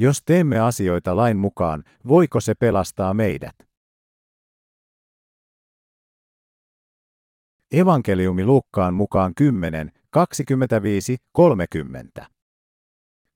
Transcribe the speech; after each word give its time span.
Jos 0.00 0.22
teemme 0.26 0.58
asioita 0.58 1.16
lain 1.16 1.36
mukaan, 1.36 1.84
voiko 2.08 2.40
se 2.40 2.54
pelastaa 2.54 3.14
meidät? 3.14 3.56
Evankeliumi 7.72 8.44
Lukkaan 8.44 8.94
mukaan 8.94 9.34
10, 9.34 9.92
25, 10.10 11.16
30. 11.32 12.26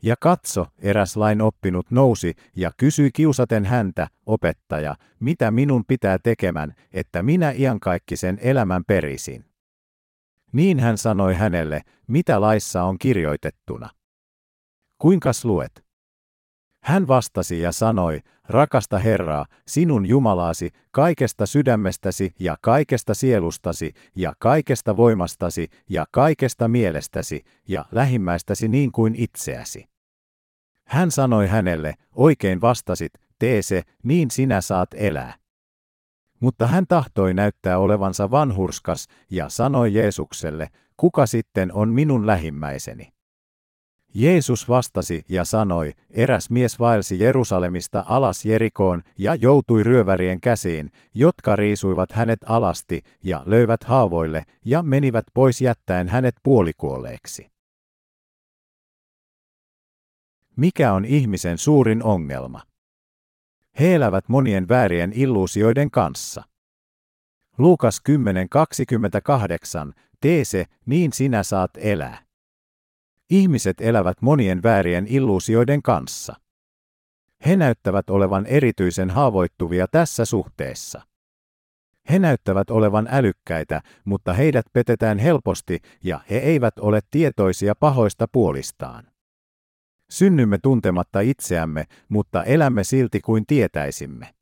Ja 0.02 0.14
katso, 0.20 0.66
eräs 0.78 1.16
lain 1.16 1.42
oppinut 1.42 1.90
nousi 1.90 2.34
ja 2.56 2.70
kysyi 2.76 3.10
kiusaten 3.12 3.64
häntä, 3.64 4.08
opettaja, 4.26 4.96
mitä 5.20 5.50
minun 5.50 5.84
pitää 5.88 6.18
tekemään, 6.22 6.74
että 6.92 7.22
minä 7.22 7.50
iankaikkisen 7.50 8.38
elämän 8.42 8.84
perisin. 8.86 9.44
Niin 10.52 10.80
hän 10.80 10.98
sanoi 10.98 11.34
hänelle, 11.34 11.82
mitä 12.06 12.40
laissa 12.40 12.82
on 12.82 12.98
kirjoitettuna. 12.98 13.90
Kuinkas 14.98 15.44
luet? 15.44 15.83
Hän 16.84 17.08
vastasi 17.08 17.60
ja 17.60 17.72
sanoi, 17.72 18.20
rakasta 18.48 18.98
Herraa, 18.98 19.46
sinun 19.66 20.06
Jumalaasi, 20.06 20.70
kaikesta 20.90 21.46
sydämestäsi 21.46 22.34
ja 22.40 22.56
kaikesta 22.60 23.14
sielustasi 23.14 23.92
ja 24.16 24.32
kaikesta 24.38 24.96
voimastasi 24.96 25.68
ja 25.90 26.06
kaikesta 26.10 26.68
mielestäsi 26.68 27.44
ja 27.68 27.84
lähimmäistäsi 27.92 28.68
niin 28.68 28.92
kuin 28.92 29.14
itseäsi. 29.14 29.88
Hän 30.86 31.10
sanoi 31.10 31.46
hänelle, 31.46 31.94
oikein 32.14 32.60
vastasit, 32.60 33.12
tee 33.38 33.62
se, 33.62 33.82
niin 34.02 34.30
sinä 34.30 34.60
saat 34.60 34.88
elää. 34.94 35.34
Mutta 36.40 36.66
hän 36.66 36.86
tahtoi 36.86 37.34
näyttää 37.34 37.78
olevansa 37.78 38.30
vanhurskas 38.30 39.06
ja 39.30 39.48
sanoi 39.48 39.94
Jeesukselle, 39.94 40.68
kuka 40.96 41.26
sitten 41.26 41.72
on 41.72 41.88
minun 41.88 42.26
lähimmäiseni? 42.26 43.13
Jeesus 44.14 44.68
vastasi 44.68 45.24
ja 45.28 45.44
sanoi, 45.44 45.92
eräs 46.10 46.50
mies 46.50 46.78
vaelsi 46.78 47.18
Jerusalemista 47.20 48.04
alas 48.08 48.44
Jerikoon 48.44 49.02
ja 49.18 49.34
joutui 49.34 49.82
ryövärien 49.82 50.40
käsiin, 50.40 50.90
jotka 51.14 51.56
riisuivat 51.56 52.12
hänet 52.12 52.40
alasti 52.46 53.02
ja 53.22 53.42
löivät 53.46 53.84
haavoille 53.84 54.44
ja 54.64 54.82
menivät 54.82 55.24
pois 55.34 55.60
jättäen 55.60 56.08
hänet 56.08 56.34
puolikuolleeksi. 56.42 57.50
Mikä 60.56 60.92
on 60.92 61.04
ihmisen 61.04 61.58
suurin 61.58 62.02
ongelma? 62.02 62.62
He 63.80 63.94
elävät 63.94 64.28
monien 64.28 64.68
väärien 64.68 65.12
illuusioiden 65.14 65.90
kanssa. 65.90 66.42
Luukas 67.58 68.02
10.28, 69.88 69.92
tee 70.20 70.44
se, 70.44 70.64
niin 70.86 71.12
sinä 71.12 71.42
saat 71.42 71.70
elää. 71.76 72.23
Ihmiset 73.34 73.80
elävät 73.80 74.22
monien 74.22 74.62
väärien 74.62 75.06
illuusioiden 75.06 75.82
kanssa. 75.82 76.34
He 77.46 77.56
näyttävät 77.56 78.10
olevan 78.10 78.46
erityisen 78.46 79.10
haavoittuvia 79.10 79.86
tässä 79.88 80.24
suhteessa. 80.24 81.02
He 82.10 82.18
näyttävät 82.18 82.70
olevan 82.70 83.08
älykkäitä, 83.10 83.82
mutta 84.04 84.32
heidät 84.32 84.66
petetään 84.72 85.18
helposti 85.18 85.78
ja 86.04 86.20
he 86.30 86.36
eivät 86.36 86.78
ole 86.78 87.00
tietoisia 87.10 87.74
pahoista 87.74 88.26
puolistaan. 88.32 89.04
Synnymme 90.10 90.58
tuntematta 90.62 91.20
itseämme, 91.20 91.84
mutta 92.08 92.44
elämme 92.44 92.84
silti 92.84 93.20
kuin 93.20 93.46
tietäisimme. 93.46 94.34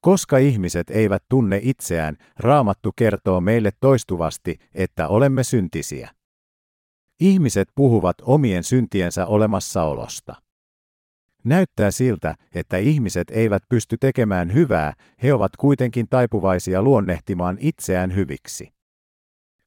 Koska 0.00 0.38
ihmiset 0.38 0.90
eivät 0.90 1.22
tunne 1.28 1.60
itseään, 1.62 2.16
Raamattu 2.38 2.92
kertoo 2.96 3.40
meille 3.40 3.70
toistuvasti, 3.80 4.58
että 4.74 5.08
olemme 5.08 5.44
syntisiä. 5.44 6.10
Ihmiset 7.20 7.68
puhuvat 7.74 8.16
omien 8.22 8.64
syntiensä 8.64 9.26
olemassaolosta. 9.26 10.34
Näyttää 11.44 11.90
siltä, 11.90 12.34
että 12.54 12.76
ihmiset 12.76 13.30
eivät 13.30 13.62
pysty 13.68 13.96
tekemään 14.00 14.54
hyvää, 14.54 14.92
he 15.22 15.34
ovat 15.34 15.56
kuitenkin 15.56 16.08
taipuvaisia 16.08 16.82
luonnehtimaan 16.82 17.56
itseään 17.60 18.14
hyviksi. 18.14 18.72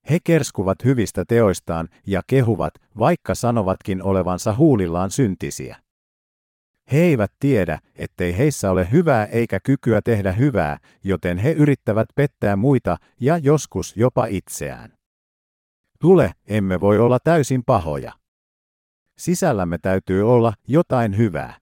He 0.10 0.18
kerskuvat 0.24 0.84
hyvistä 0.84 1.26
teoistaan 1.28 1.90
ja 2.08 2.22
kehuvat, 2.28 2.74
vaikka 3.00 3.36
sanovatkin 3.36 4.04
olevansa 4.04 4.56
huulillaan 4.56 5.12
syntisiä. 5.12 5.78
He 6.92 6.98
eivät 6.98 7.32
tiedä, 7.40 7.80
ettei 7.96 8.38
heissä 8.38 8.72
ole 8.72 8.88
hyvää 8.92 9.26
eikä 9.26 9.60
kykyä 9.64 10.02
tehdä 10.02 10.32
hyvää, 10.32 10.78
joten 11.04 11.38
he 11.38 11.52
yrittävät 11.52 12.08
pettää 12.16 12.56
muita 12.56 12.98
ja 13.20 13.38
joskus 13.38 13.98
jopa 13.98 14.26
itseään. 14.26 14.97
Tule, 16.00 16.32
emme 16.48 16.80
voi 16.80 17.00
olla 17.00 17.20
täysin 17.24 17.64
pahoja. 17.66 18.12
Sisällämme 19.18 19.78
täytyy 19.78 20.32
olla 20.32 20.54
jotain 20.68 21.18
hyvää. 21.18 21.58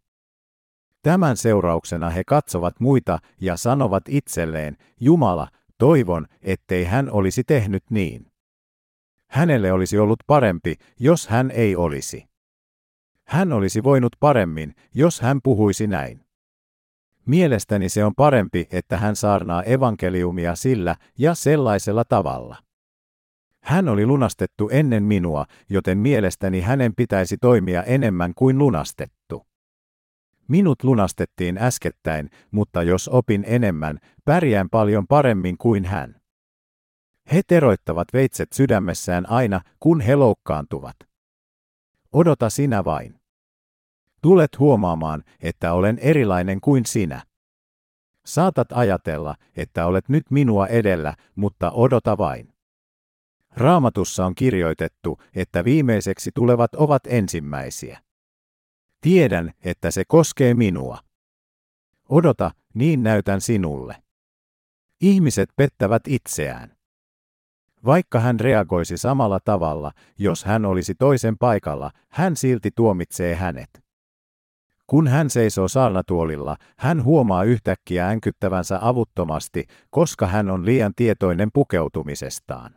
Tämän 1.02 1.38
seurauksena 1.38 2.10
he 2.10 2.24
katsovat 2.28 2.80
muita 2.80 3.20
ja 3.42 3.58
sanovat 3.58 4.04
itselleen, 4.10 4.78
Jumala, 5.00 5.48
toivon, 5.78 6.28
ettei 6.42 6.84
hän 6.84 7.12
olisi 7.12 7.44
tehnyt 7.44 7.84
niin. 7.90 8.32
Hänelle 9.30 9.72
olisi 9.72 9.98
ollut 9.98 10.20
parempi, 10.28 10.76
jos 11.00 11.28
hän 11.28 11.52
ei 11.52 11.76
olisi. 11.76 12.26
Hän 13.28 13.54
olisi 13.54 13.84
voinut 13.84 14.16
paremmin, 14.20 14.76
jos 14.94 15.22
hän 15.22 15.40
puhuisi 15.44 15.88
näin. 15.88 16.26
Mielestäni 17.26 17.90
se 17.90 18.06
on 18.06 18.16
parempi, 18.16 18.68
että 18.72 18.98
hän 18.98 19.16
saarnaa 19.16 19.64
evankeliumia 19.64 20.56
sillä 20.56 20.96
ja 21.18 21.36
sellaisella 21.36 22.04
tavalla. 22.04 22.65
Hän 23.66 23.90
oli 23.90 24.06
lunastettu 24.06 24.70
ennen 24.70 25.04
minua, 25.04 25.46
joten 25.70 25.98
mielestäni 25.98 26.62
hänen 26.62 26.96
pitäisi 26.96 27.38
toimia 27.38 27.84
enemmän 27.84 28.34
kuin 28.36 28.58
lunastettu. 28.58 29.48
Minut 30.48 30.84
lunastettiin 30.84 31.58
äskettäin, 31.58 32.30
mutta 32.52 32.84
jos 32.84 33.08
opin 33.08 33.44
enemmän, 33.48 34.00
pärjään 34.26 34.70
paljon 34.70 35.08
paremmin 35.08 35.58
kuin 35.58 35.86
hän. 35.86 36.16
He 37.34 37.42
teroittavat 37.48 38.08
veitset 38.14 38.54
sydämessään 38.54 39.30
aina, 39.30 39.62
kun 39.80 40.02
he 40.02 40.16
loukkaantuvat. 40.16 40.96
Odota 42.14 42.50
sinä 42.50 42.86
vain. 42.86 43.20
Tulet 44.22 44.60
huomaamaan, 44.60 45.24
että 45.40 45.74
olen 45.74 46.00
erilainen 46.00 46.62
kuin 46.62 46.86
sinä. 46.86 47.24
Saatat 48.26 48.68
ajatella, 48.72 49.36
että 49.58 49.86
olet 49.86 50.10
nyt 50.10 50.32
minua 50.32 50.68
edellä, 50.68 51.14
mutta 51.36 51.72
odota 51.72 52.18
vain. 52.18 52.55
Raamatussa 53.58 54.26
on 54.26 54.36
kirjoitettu, 54.36 55.22
että 55.36 55.64
viimeiseksi 55.64 56.32
tulevat 56.36 56.76
ovat 56.76 57.02
ensimmäisiä. 57.08 58.02
Tiedän, 59.02 59.52
että 59.64 59.92
se 59.92 60.04
koskee 60.08 60.54
minua. 60.54 60.98
Odota, 62.10 62.52
niin 62.74 63.04
näytän 63.04 63.42
sinulle. 63.42 63.96
Ihmiset 65.02 65.50
pettävät 65.56 66.02
itseään. 66.08 66.76
Vaikka 67.86 68.20
hän 68.20 68.40
reagoisi 68.40 68.98
samalla 68.98 69.40
tavalla, 69.46 69.92
jos 70.18 70.46
hän 70.46 70.66
olisi 70.66 70.96
toisen 70.96 71.38
paikalla, 71.38 71.92
hän 72.10 72.36
silti 72.36 72.70
tuomitsee 72.76 73.36
hänet. 73.36 73.70
Kun 74.88 75.08
hän 75.08 75.30
seisoo 75.30 75.68
saarnatuolilla, 75.68 76.58
hän 76.78 77.04
huomaa 77.04 77.44
yhtäkkiä 77.44 78.08
änkyttävänsä 78.08 78.80
avuttomasti, 78.82 79.66
koska 79.90 80.28
hän 80.28 80.50
on 80.50 80.66
liian 80.66 80.92
tietoinen 80.96 81.50
pukeutumisestaan. 81.54 82.76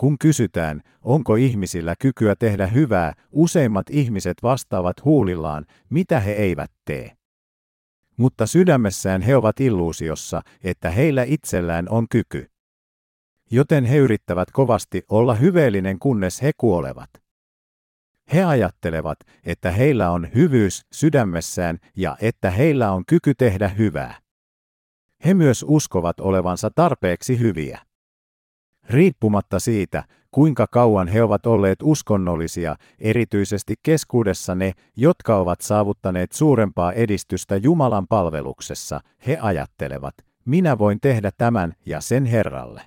Kun 0.00 0.18
kysytään, 0.18 0.80
onko 1.02 1.36
ihmisillä 1.36 1.94
kykyä 1.98 2.34
tehdä 2.36 2.66
hyvää, 2.66 3.12
useimmat 3.32 3.90
ihmiset 3.90 4.36
vastaavat 4.42 5.04
huulillaan, 5.04 5.66
mitä 5.90 6.20
he 6.20 6.32
eivät 6.32 6.70
tee. 6.84 7.16
Mutta 8.16 8.46
sydämessään 8.46 9.22
he 9.22 9.36
ovat 9.36 9.60
illuusiossa, 9.60 10.42
että 10.64 10.90
heillä 10.90 11.22
itsellään 11.22 11.88
on 11.88 12.06
kyky. 12.10 12.46
Joten 13.50 13.84
he 13.84 13.96
yrittävät 13.96 14.50
kovasti 14.50 15.02
olla 15.08 15.34
hyveellinen 15.34 15.98
kunnes 15.98 16.42
he 16.42 16.52
kuolevat. 16.56 17.10
He 18.32 18.44
ajattelevat, 18.44 19.18
että 19.44 19.70
heillä 19.70 20.10
on 20.10 20.28
hyvyys 20.34 20.86
sydämessään 20.92 21.78
ja 21.96 22.16
että 22.20 22.50
heillä 22.50 22.92
on 22.92 23.04
kyky 23.06 23.34
tehdä 23.34 23.68
hyvää. 23.68 24.20
He 25.24 25.34
myös 25.34 25.64
uskovat 25.68 26.20
olevansa 26.20 26.70
tarpeeksi 26.70 27.38
hyviä. 27.38 27.89
Riippumatta 28.90 29.58
siitä, 29.60 30.04
kuinka 30.30 30.66
kauan 30.66 31.08
he 31.08 31.22
ovat 31.22 31.46
olleet 31.46 31.78
uskonnollisia, 31.82 32.76
erityisesti 32.98 33.74
keskuudessa 33.82 34.54
ne, 34.54 34.72
jotka 34.96 35.36
ovat 35.36 35.60
saavuttaneet 35.60 36.32
suurempaa 36.32 36.92
edistystä 36.92 37.56
Jumalan 37.56 38.06
palveluksessa, 38.06 39.00
he 39.26 39.38
ajattelevat, 39.40 40.14
minä 40.44 40.78
voin 40.78 41.00
tehdä 41.00 41.30
tämän 41.38 41.74
ja 41.86 42.00
sen 42.00 42.24
Herralle. 42.24 42.82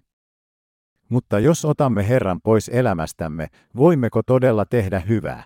Mutta 1.10 1.40
jos 1.40 1.66
otamme 1.66 2.08
Herran 2.08 2.42
pois 2.42 2.70
elämästämme, 2.70 3.48
voimmeko 3.76 4.22
todella 4.24 4.66
tehdä 4.66 5.00
hyvää? 5.00 5.44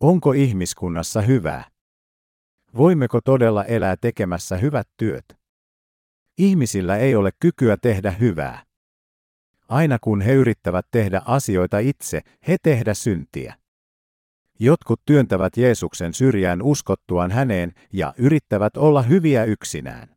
Onko 0.00 0.32
ihmiskunnassa 0.32 1.20
hyvää? 1.20 1.64
Voimmeko 2.76 3.20
todella 3.20 3.64
elää 3.64 3.96
tekemässä 4.00 4.56
hyvät 4.56 4.88
työt? 4.96 5.24
Ihmisillä 6.38 6.96
ei 6.96 7.14
ole 7.14 7.30
kykyä 7.40 7.76
tehdä 7.76 8.10
hyvää. 8.10 8.65
Aina 9.68 9.98
kun 10.00 10.20
he 10.20 10.32
yrittävät 10.32 10.86
tehdä 10.90 11.22
asioita 11.24 11.78
itse, 11.78 12.20
he 12.48 12.56
tehdä 12.62 12.94
syntiä. 12.94 13.54
Jotkut 14.58 15.00
työntävät 15.06 15.56
Jeesuksen 15.56 16.14
syrjään 16.14 16.62
uskottuaan 16.62 17.30
häneen 17.30 17.72
ja 17.92 18.14
yrittävät 18.18 18.76
olla 18.76 19.02
hyviä 19.02 19.44
yksinään. 19.44 20.16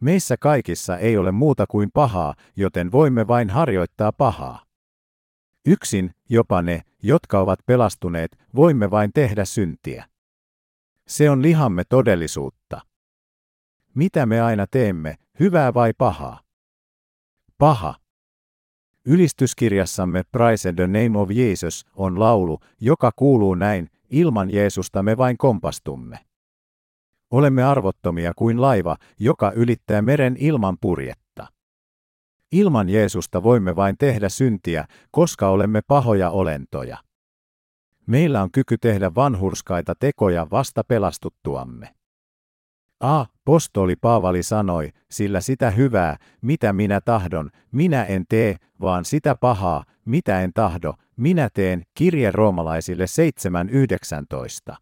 Meissä 0.00 0.36
kaikissa 0.36 0.98
ei 0.98 1.16
ole 1.16 1.32
muuta 1.32 1.66
kuin 1.66 1.90
pahaa, 1.94 2.34
joten 2.56 2.92
voimme 2.92 3.26
vain 3.26 3.50
harjoittaa 3.50 4.12
pahaa. 4.12 4.64
Yksin, 5.66 6.14
jopa 6.28 6.62
ne, 6.62 6.82
jotka 7.02 7.40
ovat 7.40 7.58
pelastuneet, 7.66 8.38
voimme 8.54 8.90
vain 8.90 9.12
tehdä 9.12 9.44
syntiä. 9.44 10.04
Se 11.08 11.30
on 11.30 11.42
lihamme 11.42 11.82
todellisuutta. 11.88 12.80
Mitä 13.94 14.26
me 14.26 14.40
aina 14.40 14.66
teemme, 14.66 15.16
hyvää 15.40 15.74
vai 15.74 15.92
pahaa? 15.98 16.40
Paha. 17.58 17.94
Ylistyskirjassamme 19.10 20.22
Praise 20.32 20.72
the 20.72 20.86
Name 20.86 21.18
of 21.18 21.30
Jesus 21.30 21.86
on 21.94 22.20
laulu, 22.20 22.58
joka 22.80 23.10
kuuluu 23.16 23.54
näin, 23.54 23.90
ilman 24.10 24.50
Jeesusta 24.50 25.02
me 25.02 25.16
vain 25.16 25.38
kompastumme. 25.38 26.18
Olemme 27.30 27.62
arvottomia 27.62 28.32
kuin 28.36 28.60
laiva, 28.60 28.96
joka 29.18 29.52
ylittää 29.56 30.02
meren 30.02 30.36
ilman 30.38 30.76
purjetta. 30.80 31.46
Ilman 32.52 32.88
Jeesusta 32.88 33.42
voimme 33.42 33.76
vain 33.76 33.96
tehdä 33.98 34.28
syntiä, 34.28 34.84
koska 35.10 35.48
olemme 35.48 35.80
pahoja 35.86 36.30
olentoja. 36.30 36.98
Meillä 38.06 38.42
on 38.42 38.50
kyky 38.50 38.78
tehdä 38.78 39.14
vanhurskaita 39.14 39.94
tekoja 40.00 40.46
vasta 40.50 40.84
pelastuttuamme. 40.84 41.94
A. 43.00 43.26
Postoli 43.44 43.96
Paavali 43.96 44.42
sanoi, 44.42 44.90
sillä 45.10 45.40
sitä 45.40 45.70
hyvää, 45.70 46.16
mitä 46.42 46.72
minä 46.72 47.00
tahdon, 47.00 47.50
minä 47.72 48.04
en 48.04 48.24
tee, 48.28 48.56
vaan 48.80 49.04
sitä 49.04 49.34
pahaa, 49.34 49.84
mitä 50.04 50.40
en 50.40 50.52
tahdo, 50.54 50.94
minä 51.16 51.48
teen, 51.54 51.82
kirje 51.94 52.30
roomalaisille 52.30 53.04
7.19. 54.70 54.76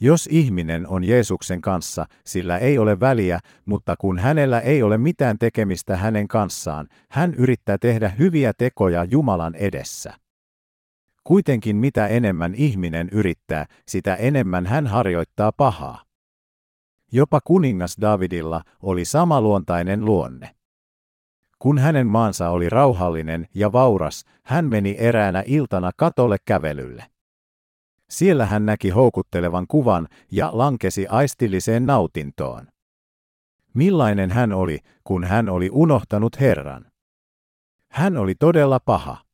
Jos 0.00 0.28
ihminen 0.30 0.88
on 0.88 1.04
Jeesuksen 1.04 1.60
kanssa, 1.60 2.06
sillä 2.26 2.58
ei 2.58 2.78
ole 2.78 3.00
väliä, 3.00 3.40
mutta 3.64 3.94
kun 3.98 4.18
hänellä 4.18 4.60
ei 4.60 4.82
ole 4.82 4.98
mitään 4.98 5.38
tekemistä 5.38 5.96
hänen 5.96 6.28
kanssaan, 6.28 6.88
hän 7.10 7.34
yrittää 7.34 7.78
tehdä 7.78 8.08
hyviä 8.08 8.52
tekoja 8.58 9.04
Jumalan 9.04 9.54
edessä. 9.54 10.12
Kuitenkin 11.24 11.76
mitä 11.76 12.06
enemmän 12.06 12.54
ihminen 12.54 13.08
yrittää, 13.12 13.66
sitä 13.88 14.14
enemmän 14.14 14.66
hän 14.66 14.86
harjoittaa 14.86 15.52
pahaa. 15.52 16.07
Jopa 17.12 17.40
kuningas 17.44 17.96
Davidilla 18.00 18.62
oli 18.82 19.04
samaluontainen 19.04 20.04
luonne. 20.04 20.54
Kun 21.58 21.78
hänen 21.78 22.06
maansa 22.06 22.50
oli 22.50 22.68
rauhallinen 22.68 23.46
ja 23.54 23.72
vauras, 23.72 24.24
hän 24.42 24.64
meni 24.64 24.96
eräänä 24.98 25.42
iltana 25.46 25.90
katolle 25.96 26.36
kävelylle. 26.44 27.04
Siellä 28.10 28.46
hän 28.46 28.66
näki 28.66 28.90
houkuttelevan 28.90 29.66
kuvan 29.66 30.08
ja 30.32 30.50
lankesi 30.52 31.06
aistilliseen 31.06 31.86
nautintoon. 31.86 32.68
Millainen 33.74 34.30
hän 34.30 34.52
oli, 34.52 34.78
kun 35.04 35.24
hän 35.24 35.48
oli 35.48 35.68
unohtanut 35.72 36.40
Herran? 36.40 36.86
Hän 37.88 38.16
oli 38.16 38.34
todella 38.34 38.80
paha. 38.80 39.27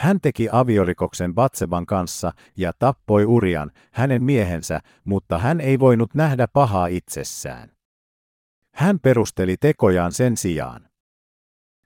Hän 0.00 0.20
teki 0.20 0.48
aviorikoksen 0.52 1.34
Batseban 1.34 1.86
kanssa 1.86 2.32
ja 2.56 2.72
tappoi 2.78 3.24
Urian, 3.24 3.70
hänen 3.92 4.24
miehensä, 4.24 4.80
mutta 5.04 5.38
hän 5.38 5.60
ei 5.60 5.78
voinut 5.78 6.14
nähdä 6.14 6.48
pahaa 6.48 6.86
itsessään. 6.86 7.70
Hän 8.74 9.00
perusteli 9.00 9.56
tekojaan 9.56 10.12
sen 10.12 10.36
sijaan. 10.36 10.88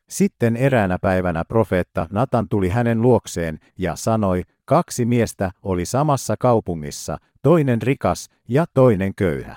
Sitten 0.09 0.57
eräänä 0.57 0.99
päivänä 0.99 1.45
profeetta 1.45 2.07
Natan 2.11 2.49
tuli 2.49 2.69
hänen 2.69 3.03
luokseen 3.03 3.59
ja 3.79 3.97
sanoi, 3.97 4.43
kaksi 4.65 5.05
miestä 5.05 5.51
oli 5.63 5.85
samassa 5.85 6.35
kaupungissa, 6.39 7.19
toinen 7.43 7.83
rikas 7.83 8.29
ja 8.49 8.65
toinen 8.75 9.15
köyhä. 9.15 9.57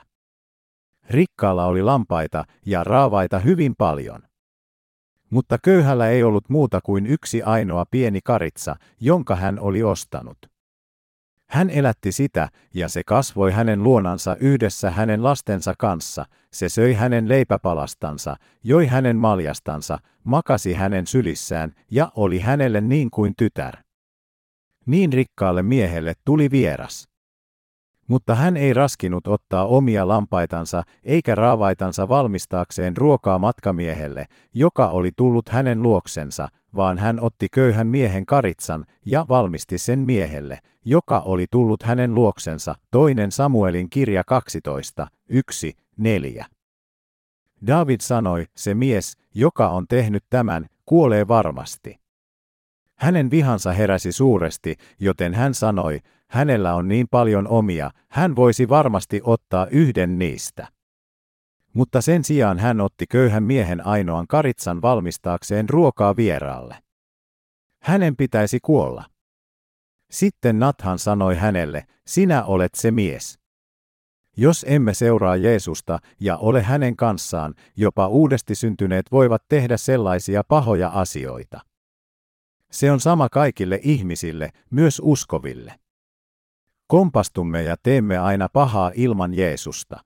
Rikkaalla 1.10 1.66
oli 1.66 1.82
lampaita 1.82 2.44
ja 2.66 2.84
raavaita 2.84 3.40
hyvin 3.40 3.76
paljon. 3.78 4.27
Mutta 5.30 5.58
köyhällä 5.64 6.10
ei 6.10 6.24
ollut 6.24 6.50
muuta 6.50 6.80
kuin 6.84 7.08
yksi 7.08 7.44
ainoa 7.44 7.86
pieni 7.92 8.20
karitsa, 8.24 8.76
jonka 9.00 9.36
hän 9.36 9.60
oli 9.60 9.84
ostanut. 9.84 10.38
Hän 11.50 11.70
elätti 11.70 12.12
sitä, 12.12 12.50
ja 12.74 12.90
se 12.90 13.04
kasvoi 13.04 13.52
hänen 13.52 13.84
luonansa 13.84 14.36
yhdessä 14.40 14.92
hänen 14.92 15.24
lastensa 15.24 15.74
kanssa, 15.78 16.26
se 16.52 16.70
söi 16.70 16.94
hänen 16.94 17.30
leipäpalastansa, 17.30 18.36
joi 18.64 18.88
hänen 18.88 19.18
maljastansa, 19.18 20.00
makasi 20.24 20.74
hänen 20.74 21.08
sylissään 21.08 21.74
ja 21.92 22.12
oli 22.16 22.40
hänelle 22.40 22.82
niin 22.82 23.12
kuin 23.12 23.34
tytär. 23.38 23.78
Niin 24.86 25.14
rikkaalle 25.14 25.64
miehelle 25.64 26.14
tuli 26.26 26.52
vieras. 26.52 27.10
Mutta 28.08 28.36
hän 28.36 28.58
ei 28.58 28.74
raskinut 28.74 29.28
ottaa 29.28 29.66
omia 29.66 30.08
lampaitansa 30.08 30.84
eikä 31.04 31.36
raavaitansa 31.36 32.10
valmistaakseen 32.10 32.98
ruokaa 32.98 33.40
matkamiehelle, 33.40 34.26
joka 34.54 34.90
oli 34.90 35.12
tullut 35.16 35.50
hänen 35.50 35.84
luoksensa, 35.84 36.48
vaan 36.76 36.98
hän 36.98 37.20
otti 37.20 37.48
köyhän 37.52 37.88
miehen 37.88 38.26
karitsan 38.26 38.86
ja 39.06 39.26
valmisti 39.30 39.78
sen 39.78 40.00
miehelle, 40.00 40.60
joka 40.86 41.20
oli 41.20 41.46
tullut 41.52 41.84
hänen 41.84 42.16
luoksensa, 42.16 42.76
toinen 42.92 43.32
Samuelin 43.32 43.90
kirja 43.90 44.24
12, 44.24 45.08
1, 45.30 45.74
4. 45.98 46.46
David 47.68 48.02
sanoi, 48.02 48.46
se 48.56 48.74
mies, 48.74 49.18
joka 49.34 49.70
on 49.70 49.88
tehnyt 49.88 50.24
tämän, 50.30 50.66
kuolee 50.86 51.28
varmasti. 51.28 52.07
Hänen 52.98 53.32
vihansa 53.32 53.72
heräsi 53.72 54.12
suuresti, 54.12 54.76
joten 55.00 55.34
hän 55.34 55.54
sanoi, 55.54 56.00
hänellä 56.30 56.76
on 56.76 56.88
niin 56.88 57.08
paljon 57.12 57.48
omia, 57.48 57.92
hän 58.10 58.36
voisi 58.36 58.70
varmasti 58.70 59.22
ottaa 59.24 59.68
yhden 59.72 60.20
niistä. 60.20 60.68
Mutta 61.74 62.02
sen 62.02 62.24
sijaan 62.24 62.60
hän 62.60 62.82
otti 62.82 63.06
köyhän 63.10 63.44
miehen 63.44 63.86
ainoan 63.86 64.28
karitsan 64.28 64.82
valmistaakseen 64.82 65.70
ruokaa 65.70 66.16
vieraalle. 66.16 66.78
Hänen 67.84 68.16
pitäisi 68.16 68.60
kuolla. 68.62 69.04
Sitten 70.12 70.60
Nathan 70.60 71.00
sanoi 71.00 71.36
hänelle, 71.36 71.84
sinä 72.08 72.44
olet 72.44 72.76
se 72.76 72.92
mies. 72.92 73.40
Jos 74.38 74.66
emme 74.70 74.94
seuraa 74.94 75.36
Jeesusta 75.36 76.00
ja 76.20 76.38
ole 76.38 76.62
hänen 76.62 76.96
kanssaan, 76.96 77.54
jopa 77.76 78.08
uudesti 78.08 78.56
syntyneet 78.56 79.12
voivat 79.12 79.44
tehdä 79.50 79.78
sellaisia 79.78 80.44
pahoja 80.44 80.90
asioita. 80.90 81.67
Se 82.72 82.92
on 82.92 83.00
sama 83.00 83.30
kaikille 83.30 83.80
ihmisille, 83.84 84.50
myös 84.70 85.02
uskoville. 85.04 85.80
Kompastumme 86.88 87.64
ja 87.64 87.76
teemme 87.84 88.18
aina 88.18 88.50
pahaa 88.54 88.92
ilman 88.96 89.34
Jeesusta. 89.34 90.00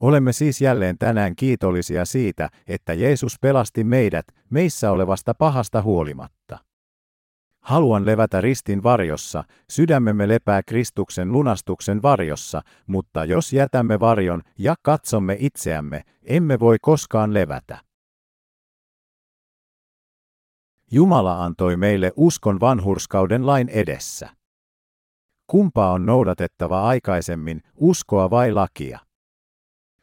Olemme 0.00 0.32
siis 0.32 0.60
jälleen 0.60 0.98
tänään 0.98 1.36
kiitollisia 1.36 2.04
siitä, 2.04 2.48
että 2.66 2.94
Jeesus 2.94 3.36
pelasti 3.40 3.84
meidät 3.84 4.26
meissä 4.50 4.90
olevasta 4.90 5.34
pahasta 5.34 5.82
huolimatta. 5.82 6.58
Haluan 7.60 8.06
levätä 8.06 8.40
ristin 8.40 8.82
varjossa, 8.82 9.44
sydämemme 9.70 10.28
lepää 10.28 10.62
Kristuksen 10.62 11.32
lunastuksen 11.32 12.02
varjossa, 12.02 12.62
mutta 12.86 13.24
jos 13.24 13.52
jätämme 13.52 14.00
varjon 14.00 14.42
ja 14.58 14.74
katsomme 14.82 15.36
itseämme, 15.40 16.02
emme 16.22 16.60
voi 16.60 16.76
koskaan 16.82 17.34
levätä. 17.34 17.87
Jumala 20.90 21.44
antoi 21.44 21.76
meille 21.76 22.12
uskon 22.16 22.60
vanhurskauden 22.60 23.46
lain 23.46 23.68
edessä. 23.68 24.28
Kumpaa 25.46 25.92
on 25.92 26.06
noudatettava 26.06 26.82
aikaisemmin, 26.82 27.62
uskoa 27.76 28.30
vai 28.30 28.52
lakia? 28.52 28.98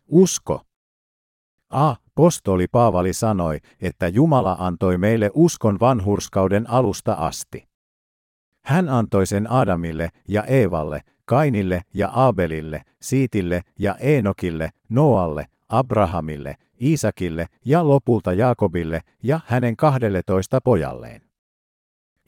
Usko. 0.07 0.61
A. 1.69 1.95
Postoli 2.15 2.67
Paavali 2.67 3.13
sanoi, 3.13 3.59
että 3.81 4.07
Jumala 4.07 4.55
antoi 4.59 4.97
meille 4.97 5.31
uskon 5.33 5.79
vanhurskauden 5.79 6.69
alusta 6.69 7.13
asti. 7.13 7.67
Hän 8.65 8.89
antoi 8.89 9.27
sen 9.27 9.51
Adamille 9.51 10.09
ja 10.27 10.43
Eevalle, 10.43 11.01
Kainille 11.25 11.81
ja 11.93 12.09
Abelille, 12.13 12.81
Siitille 13.01 13.61
ja 13.79 13.95
Eenokille, 13.99 14.69
Noalle, 14.89 15.45
Abrahamille, 15.69 16.55
Iisakille 16.81 17.47
ja 17.65 17.87
lopulta 17.87 18.33
Jaakobille 18.33 19.01
ja 19.23 19.39
hänen 19.45 19.75
kahdelletoista 19.75 20.61
pojalleen. 20.61 21.21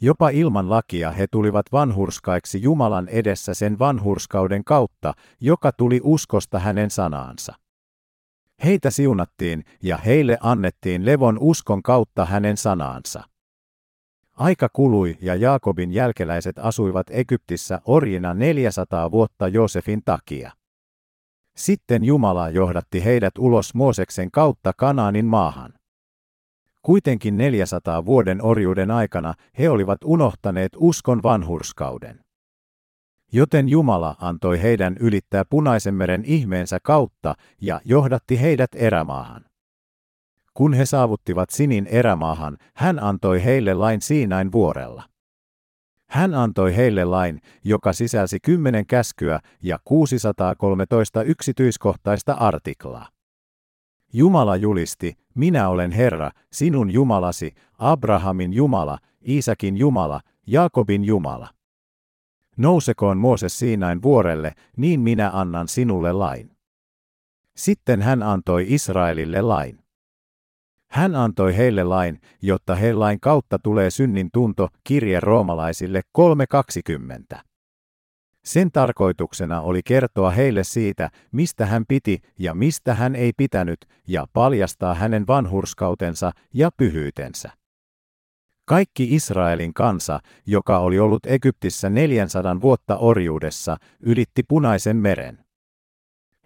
Jopa 0.01 0.29
ilman 0.29 0.69
lakia 0.69 1.11
he 1.11 1.27
tulivat 1.27 1.65
vanhurskaiksi 1.71 2.61
Jumalan 2.61 3.07
edessä 3.07 3.53
sen 3.53 3.79
vanhurskauden 3.79 4.63
kautta, 4.63 5.13
joka 5.41 5.71
tuli 5.71 6.01
uskosta 6.03 6.59
hänen 6.59 6.91
sanaansa. 6.91 7.53
Heitä 8.63 8.91
siunattiin 8.91 9.63
ja 9.83 9.97
heille 9.97 10.37
annettiin 10.41 11.05
levon 11.05 11.37
uskon 11.39 11.83
kautta 11.83 12.25
hänen 12.25 12.57
sanaansa. 12.57 13.23
Aika 14.33 14.69
kului 14.73 15.17
ja 15.21 15.35
Jaakobin 15.35 15.91
jälkeläiset 15.91 16.59
asuivat 16.59 17.07
Egyptissä 17.09 17.81
orjina 17.85 18.33
400 18.33 19.11
vuotta 19.11 19.47
Joosefin 19.47 20.01
takia. 20.05 20.51
Sitten 21.57 22.03
Jumala 22.03 22.49
johdatti 22.49 23.05
heidät 23.05 23.37
ulos 23.37 23.73
Mooseksen 23.73 24.31
kautta 24.31 24.73
Kanaanin 24.77 25.25
maahan. 25.25 25.73
Kuitenkin 26.81 27.37
400 27.37 28.05
vuoden 28.05 28.43
orjuuden 28.43 28.91
aikana 28.91 29.33
he 29.59 29.69
olivat 29.69 30.03
unohtaneet 30.03 30.71
uskon 30.75 31.23
vanhurskauden. 31.23 32.19
Joten 33.31 33.69
Jumala 33.69 34.15
antoi 34.21 34.61
heidän 34.61 34.97
ylittää 34.99 35.43
punaisen 35.49 35.93
meren 35.93 36.23
ihmeensä 36.25 36.79
kautta 36.83 37.35
ja 37.61 37.81
johdatti 37.85 38.41
heidät 38.41 38.71
erämaahan. 38.75 39.45
Kun 40.53 40.73
he 40.73 40.85
saavuttivat 40.85 41.49
Sinin 41.49 41.87
erämaahan, 41.87 42.57
hän 42.75 43.03
antoi 43.03 43.43
heille 43.43 43.73
lain 43.73 44.01
Siinain 44.01 44.51
vuorella. 44.51 45.03
Hän 46.09 46.33
antoi 46.33 46.75
heille 46.75 47.05
lain, 47.05 47.41
joka 47.63 47.93
sisälsi 47.93 48.39
kymmenen 48.39 48.85
käskyä 48.85 49.39
ja 49.63 49.79
613 49.85 51.23
yksityiskohtaista 51.23 52.33
artiklaa. 52.33 53.07
Jumala 54.13 54.55
julisti, 54.55 55.13
minä 55.35 55.69
olen 55.69 55.91
Herra, 55.91 56.31
sinun 56.51 56.91
Jumalasi, 56.91 57.51
Abrahamin 57.79 58.53
Jumala, 58.53 58.97
Iisakin 59.27 59.77
Jumala, 59.77 60.21
Jaakobin 60.47 61.05
Jumala. 61.05 61.47
Nousekoon 62.57 63.17
Mooses 63.17 63.59
Siinain 63.59 64.01
vuorelle, 64.01 64.53
niin 64.77 64.99
minä 64.99 65.31
annan 65.33 65.67
sinulle 65.67 66.13
lain. 66.13 66.51
Sitten 67.55 68.01
hän 68.01 68.23
antoi 68.23 68.65
Israelille 68.67 69.41
lain. 69.41 69.79
Hän 70.91 71.15
antoi 71.15 71.57
heille 71.57 71.83
lain, 71.83 72.21
jotta 72.41 72.75
he 72.75 72.93
lain 72.93 73.19
kautta 73.19 73.59
tulee 73.59 73.91
synnin 73.91 74.29
tunto, 74.33 74.67
kirje 74.83 75.19
roomalaisille 75.19 76.01
3.20. 77.33 77.39
Sen 78.45 78.71
tarkoituksena 78.71 79.61
oli 79.61 79.81
kertoa 79.85 80.31
heille 80.31 80.63
siitä, 80.63 81.09
mistä 81.31 81.65
hän 81.65 81.83
piti 81.87 82.19
ja 82.39 82.53
mistä 82.53 82.93
hän 82.93 83.15
ei 83.15 83.31
pitänyt, 83.37 83.85
ja 84.07 84.25
paljastaa 84.33 84.93
hänen 84.93 85.27
vanhurskautensa 85.27 86.31
ja 86.53 86.69
pyhyytensä. 86.77 87.49
Kaikki 88.65 89.15
Israelin 89.15 89.73
kansa, 89.73 90.19
joka 90.45 90.79
oli 90.79 90.99
ollut 90.99 91.25
Egyptissä 91.25 91.89
400 91.89 92.61
vuotta 92.61 92.97
orjuudessa, 92.97 93.77
ylitti 93.99 94.43
punaisen 94.47 94.97
meren. 94.97 95.46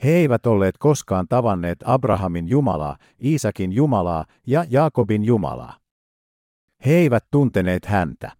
He 0.03 0.09
eivät 0.09 0.45
olleet 0.45 0.77
koskaan 0.77 1.27
tavanneet 1.27 1.79
Abrahamin 1.85 2.47
Jumalaa, 2.47 2.97
Iisakin 3.23 3.71
Jumalaa 3.71 4.25
ja 4.47 4.65
Jaakobin 4.69 5.23
Jumalaa. 5.23 5.77
He 6.85 6.91
eivät 6.91 7.25
tunteneet 7.31 7.85
häntä. 7.85 8.31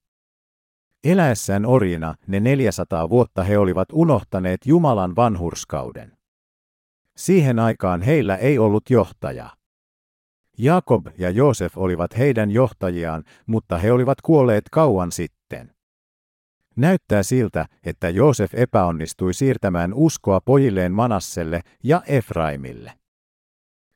Eläessään 1.03 1.65
orjina 1.65 2.15
ne 2.27 2.39
400 2.39 3.09
vuotta 3.09 3.43
he 3.43 3.57
olivat 3.57 3.87
unohtaneet 3.91 4.65
Jumalan 4.65 5.15
vanhurskauden. 5.15 6.17
Siihen 7.17 7.59
aikaan 7.59 8.01
heillä 8.01 8.35
ei 8.35 8.59
ollut 8.59 8.89
johtajaa. 8.89 9.55
Jakob 10.57 11.07
ja 11.17 11.29
Joosef 11.29 11.77
olivat 11.77 12.17
heidän 12.17 12.51
johtajiaan, 12.51 13.23
mutta 13.45 13.77
he 13.77 13.91
olivat 13.91 14.21
kuolleet 14.21 14.63
kauan 14.71 15.11
sitten. 15.11 15.40
Näyttää 16.75 17.23
siltä, 17.23 17.65
että 17.83 18.09
Joosef 18.09 18.53
epäonnistui 18.53 19.33
siirtämään 19.33 19.93
uskoa 19.93 20.41
pojilleen 20.41 20.91
Manasselle 20.91 21.61
ja 21.83 22.01
Efraimille. 22.07 22.93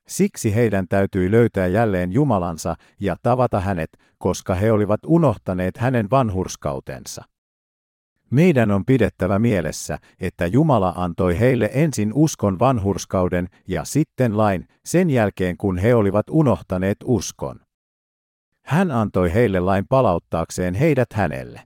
Siksi 0.08 0.56
heidän 0.56 0.88
täytyi 0.88 1.32
löytää 1.32 1.68
jälleen 1.68 2.12
Jumalansa 2.12 2.76
ja 3.00 3.16
tavata 3.24 3.60
hänet, 3.60 3.90
koska 4.18 4.56
he 4.56 4.72
olivat 4.72 5.00
unohtaneet 5.06 5.78
hänen 5.78 6.10
vanhurskautensa. 6.12 7.24
Meidän 8.30 8.72
on 8.72 8.86
pidettävä 8.86 9.40
mielessä, 9.40 9.98
että 10.20 10.46
Jumala 10.46 10.94
antoi 10.96 11.40
heille 11.40 11.70
ensin 11.74 12.12
uskon 12.14 12.60
vanhurskauden 12.60 13.48
ja 13.68 13.84
sitten 13.84 14.38
lain, 14.38 14.68
sen 14.86 15.10
jälkeen 15.10 15.58
kun 15.58 15.78
he 15.78 15.96
olivat 15.96 16.26
unohtaneet 16.30 16.98
uskon. 17.04 17.60
Hän 18.66 18.92
antoi 18.92 19.34
heille 19.34 19.60
lain 19.60 19.86
palauttaakseen 19.90 20.74
heidät 20.74 21.14
hänelle. 21.14 21.62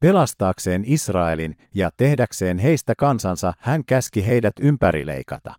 Pelastaakseen 0.00 0.82
Israelin 0.86 1.56
ja 1.74 1.90
tehdäkseen 1.96 2.58
heistä 2.58 2.94
kansansa 2.98 3.52
hän 3.58 3.84
käski 3.84 4.26
heidät 4.26 4.54
ympärileikata. 4.60 5.54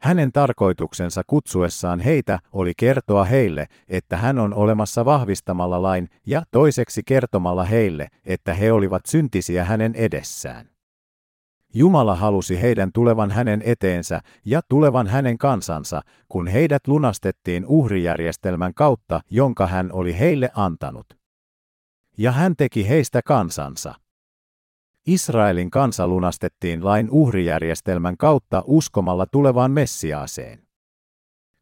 Hänen 0.00 0.32
tarkoituksensa 0.32 1.22
kutsuessaan 1.26 2.00
heitä 2.00 2.38
oli 2.52 2.72
kertoa 2.76 3.24
heille, 3.24 3.66
että 3.88 4.16
hän 4.16 4.38
on 4.38 4.54
olemassa 4.54 5.04
vahvistamalla 5.04 5.82
lain 5.82 6.08
ja 6.26 6.42
toiseksi 6.50 7.02
kertomalla 7.06 7.64
heille, 7.64 8.08
että 8.24 8.54
he 8.54 8.72
olivat 8.72 9.06
syntisiä 9.06 9.64
hänen 9.64 9.94
edessään. 9.94 10.68
Jumala 11.74 12.14
halusi 12.14 12.62
heidän 12.62 12.92
tulevan 12.92 13.30
hänen 13.30 13.62
eteensä 13.64 14.20
ja 14.44 14.60
tulevan 14.68 15.06
hänen 15.06 15.38
kansansa, 15.38 16.02
kun 16.28 16.46
heidät 16.46 16.88
lunastettiin 16.88 17.66
uhrijärjestelmän 17.66 18.74
kautta, 18.74 19.20
jonka 19.30 19.66
hän 19.66 19.92
oli 19.92 20.18
heille 20.18 20.50
antanut. 20.54 21.21
Ja 22.18 22.32
hän 22.32 22.56
teki 22.56 22.88
heistä 22.88 23.20
kansansa. 23.24 23.94
Israelin 25.06 25.70
kansa 25.70 26.08
lunastettiin 26.08 26.84
lain 26.84 27.10
uhrijärjestelmän 27.10 28.16
kautta 28.16 28.62
uskomalla 28.66 29.26
tulevaan 29.26 29.70
Messiaaseen. 29.70 30.66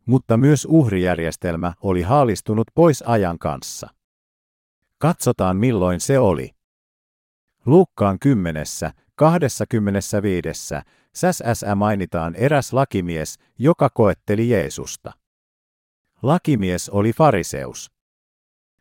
Mutta 0.07 0.37
myös 0.37 0.67
uhrijärjestelmä 0.71 1.73
oli 1.83 2.03
haalistunut 2.03 2.67
pois 2.75 3.03
ajan 3.03 3.39
kanssa. 3.39 3.89
Katsotaan 4.99 5.57
milloin 5.57 6.01
se 6.01 6.19
oli. 6.19 6.51
Lukkaan 7.67 8.19
kymmenessä, 8.19 8.93
25. 9.15 10.75
SSS 11.15 11.65
mainitaan 11.75 12.35
eräs 12.35 12.73
lakimies, 12.73 13.39
joka 13.59 13.89
koetteli 13.91 14.49
Jeesusta. 14.49 15.13
Lakimies 16.23 16.89
oli 16.89 17.13
fariseus. 17.13 18.00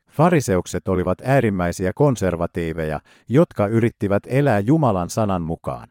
Fariseukset 0.09 0.87
olivat 0.87 1.17
äärimmäisiä 1.23 1.91
konservatiiveja, 1.95 2.99
jotka 3.29 3.67
yrittivät 3.67 4.23
elää 4.27 4.59
Jumalan 4.59 5.09
sanan 5.09 5.41
mukaan. 5.41 5.89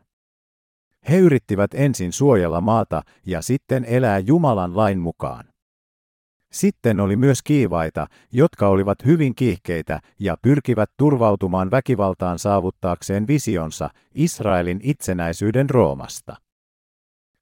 He 1.09 1.19
yrittivät 1.19 1.71
ensin 1.75 2.13
suojella 2.13 2.61
maata 2.61 3.03
ja 3.27 3.43
sitten 3.43 3.85
elää 3.85 4.19
Jumalan 4.19 4.77
lain 4.77 4.99
mukaan. 4.99 5.45
Sitten 6.53 7.01
oli 7.01 7.17
myös 7.17 7.43
kiivaita, 7.43 8.07
jotka 8.33 8.69
olivat 8.69 9.05
hyvin 9.05 9.35
kiihkeitä 9.35 10.01
ja 10.21 10.37
pyrkivät 10.43 10.91
turvautumaan 10.97 11.71
väkivaltaan 11.71 12.39
saavuttaakseen 12.39 13.27
visionsa 13.27 13.91
Israelin 14.15 14.81
itsenäisyyden 14.83 15.71
Roomasta. 15.71 16.37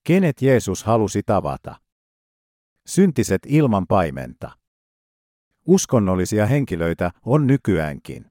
Kenet 0.04 0.42
Jeesus 0.42 0.85
halusi 0.85 1.23
tavata? 1.23 1.75
Syntiset 2.87 3.42
ilman 3.47 3.87
paimenta. 3.87 4.50
Uskonnollisia 5.66 6.46
henkilöitä 6.46 7.11
on 7.25 7.46
nykyäänkin. 7.46 8.26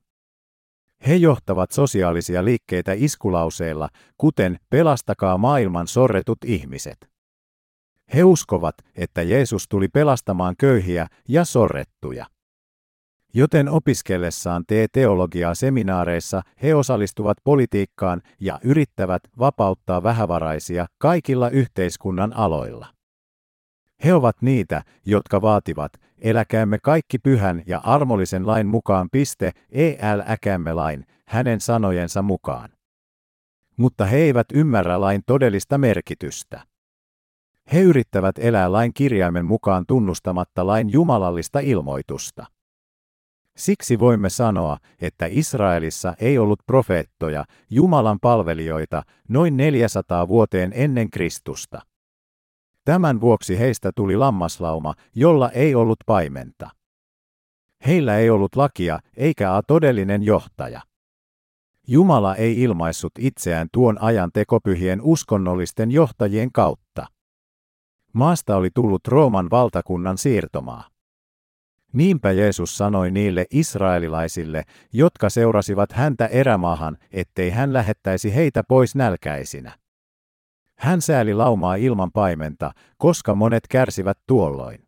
He 1.08 1.16
johtavat 1.16 1.72
sosiaalisia 1.72 2.46
liikkeitä 2.46 2.94
iskulauseilla, 2.96 3.90
kuten 4.18 4.60
pelastakaa 4.70 5.38
maailman 5.38 5.88
sorretut 5.88 6.38
ihmiset. 6.46 7.10
He 8.14 8.24
uskovat, 8.24 8.76
että 8.96 9.22
Jeesus 9.22 9.68
tuli 9.68 9.88
pelastamaan 9.88 10.56
köyhiä 10.58 11.08
ja 11.30 11.46
sorrettuja. 11.46 12.26
Joten 13.34 13.70
opiskellessaan 13.70 14.64
tee-teologiaa 14.68 15.56
seminaareissa 15.56 16.42
he 16.64 16.76
osallistuvat 16.76 17.38
politiikkaan 17.44 18.22
ja 18.40 18.60
yrittävät 18.64 19.24
vapauttaa 19.40 20.04
vähävaraisia 20.04 20.86
kaikilla 20.98 21.50
yhteiskunnan 21.50 22.34
aloilla. 22.34 22.95
He 24.04 24.14
ovat 24.14 24.42
niitä, 24.42 24.84
jotka 25.06 25.42
vaativat, 25.42 25.92
eläkäämme 26.18 26.78
kaikki 26.80 27.20
pyhän 27.20 27.64
ja 27.66 27.82
armollisen 27.84 28.48
lain 28.48 28.68
mukaan 28.68 29.10
piste, 29.12 29.52
eläkäämme 30.02 30.74
lain, 30.74 31.06
hänen 31.28 31.62
sanojensa 31.62 32.22
mukaan. 32.22 32.70
Mutta 33.78 34.06
he 34.06 34.18
eivät 34.18 34.48
ymmärrä 34.54 35.02
lain 35.02 35.24
todellista 35.26 35.78
merkitystä. 35.78 36.62
He 37.74 37.82
yrittävät 37.82 38.38
elää 38.38 38.72
lain 38.72 38.94
kirjaimen 38.94 39.46
mukaan 39.46 39.86
tunnustamatta 39.88 40.68
lain 40.68 40.92
jumalallista 40.92 41.60
ilmoitusta. 41.60 42.46
Siksi 43.58 44.00
voimme 44.00 44.30
sanoa, 44.30 44.78
että 45.02 45.26
Israelissa 45.30 46.14
ei 46.20 46.38
ollut 46.38 46.60
profeettoja, 46.66 47.46
Jumalan 47.70 48.20
palvelijoita, 48.20 49.04
noin 49.30 49.58
400 49.58 50.28
vuoteen 50.28 50.72
ennen 50.76 51.10
Kristusta. 51.10 51.82
Tämän 52.86 53.22
vuoksi 53.22 53.60
heistä 53.60 53.92
tuli 53.96 54.16
lammaslauma, 54.16 54.94
jolla 55.16 55.50
ei 55.50 55.76
ollut 55.76 55.98
paimenta. 56.06 56.70
Heillä 57.86 58.18
ei 58.18 58.30
ollut 58.30 58.56
lakia 58.56 59.00
eikä 59.18 59.56
a 59.56 59.64
todellinen 59.64 60.24
johtaja. 60.24 60.82
Jumala 61.88 62.36
ei 62.36 62.62
ilmaissut 62.62 63.12
itseään 63.20 63.68
tuon 63.74 64.02
ajan 64.02 64.30
tekopyhien 64.34 65.02
uskonnollisten 65.02 65.92
johtajien 65.92 66.52
kautta. 66.52 67.06
Maasta 68.14 68.56
oli 68.56 68.70
tullut 68.74 69.08
Rooman 69.08 69.50
valtakunnan 69.52 70.18
siirtomaa. 70.18 70.90
Niinpä 71.94 72.32
Jeesus 72.32 72.78
sanoi 72.78 73.12
niille 73.12 73.46
israelilaisille, 73.52 74.64
jotka 74.94 75.30
seurasivat 75.30 75.92
häntä 75.92 76.26
erämaahan, 76.26 76.98
ettei 77.12 77.50
hän 77.50 77.74
lähettäisi 77.74 78.36
heitä 78.36 78.64
pois 78.68 78.96
nälkäisinä. 78.96 79.85
Hän 80.80 81.02
sääli 81.02 81.34
laumaa 81.34 81.76
ilman 81.76 82.12
paimenta, 82.12 82.72
koska 82.98 83.36
monet 83.36 83.68
kärsivät 83.68 84.18
tuolloin. 84.28 84.86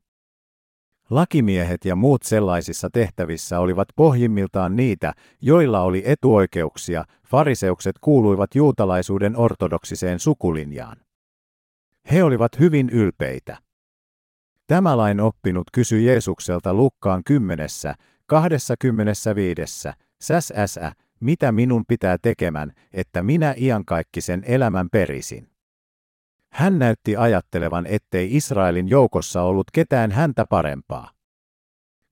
Lakimiehet 1.09 1.85
ja 1.85 1.95
muut 1.95 2.23
sellaisissa 2.23 2.89
tehtävissä 2.93 3.59
olivat 3.59 3.87
pohjimmiltaan 3.95 4.75
niitä, 4.75 5.13
joilla 5.41 5.81
oli 5.81 6.03
etuoikeuksia, 6.05 7.05
fariseukset 7.25 7.95
kuuluivat 8.01 8.55
juutalaisuuden 8.55 9.37
ortodoksiseen 9.37 10.19
sukulinjaan. 10.19 10.97
He 12.11 12.23
olivat 12.23 12.59
hyvin 12.59 12.89
ylpeitä. 12.89 13.57
Tämä 14.67 14.97
lain 14.97 15.19
oppinut 15.19 15.67
kysyi 15.73 16.05
Jeesukselta 16.05 16.73
Lukkaan 16.73 17.21
kymmenessä, 17.25 17.95
25, 18.25 19.89
säs 20.21 20.53
mitä 21.19 21.51
minun 21.51 21.83
pitää 21.87 22.17
tekemään, 22.21 22.71
että 22.93 23.23
minä 23.23 23.53
iankaikkisen 23.57 24.43
elämän 24.45 24.89
perisin. 24.91 25.56
Hän 26.57 26.79
näytti 26.79 27.17
ajattelevan, 27.17 27.85
ettei 27.85 28.35
Israelin 28.35 28.87
joukossa 28.87 29.41
ollut 29.41 29.67
ketään 29.73 30.11
häntä 30.11 30.45
parempaa. 30.49 31.11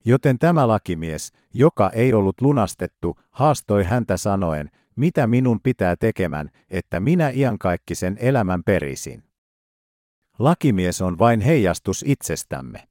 Joten 0.04 0.38
tämä 0.38 0.68
lakimies, 0.68 1.32
joka 1.54 1.90
ei 1.90 2.12
ollut 2.12 2.40
lunastettu, 2.40 3.18
haastoi 3.30 3.84
häntä 3.84 4.16
sanoen, 4.16 4.70
mitä 4.96 5.26
minun 5.26 5.60
pitää 5.62 5.96
tekemään, 5.96 6.50
että 6.70 7.00
minä 7.00 7.28
iankaikkisen 7.28 8.16
elämän 8.20 8.62
perisin. 8.64 9.24
Lakimies 10.38 11.02
on 11.02 11.18
vain 11.18 11.40
heijastus 11.40 12.04
itsestämme. 12.06 12.88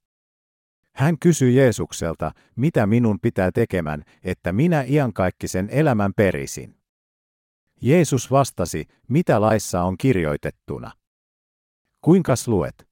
Hän 0.96 1.20
kysyi 1.20 1.56
Jeesukselta, 1.56 2.32
mitä 2.56 2.88
minun 2.88 3.20
pitää 3.20 3.52
tekemään, 3.52 4.04
että 4.24 4.52
minä 4.52 4.84
iankaikkisen 4.88 5.70
elämän 5.72 6.14
perisin. 6.14 6.76
Jeesus 7.82 8.32
vastasi, 8.32 8.88
mitä 9.08 9.42
laissa 9.42 9.84
on 9.84 9.98
kirjoitettuna. 9.98 10.92
Kuinkas 12.06 12.48
luet? 12.48 12.88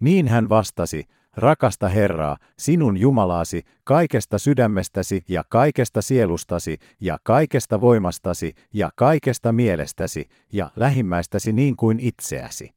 Niin 0.00 0.28
hän 0.28 0.48
vastasi, 0.48 1.04
rakasta 1.36 1.88
Herraa, 1.88 2.36
sinun 2.58 2.96
Jumalaasi, 2.96 3.62
kaikesta 3.84 4.38
sydämestäsi 4.38 5.22
ja 5.28 5.44
kaikesta 5.48 6.02
sielustasi 6.02 6.78
ja 7.00 7.18
kaikesta 7.24 7.80
voimastasi 7.80 8.54
ja 8.74 8.90
kaikesta 8.96 9.52
mielestäsi 9.52 10.28
ja 10.52 10.70
lähimmäistäsi 10.76 11.52
niin 11.52 11.76
kuin 11.76 12.00
itseäsi. 12.00 12.70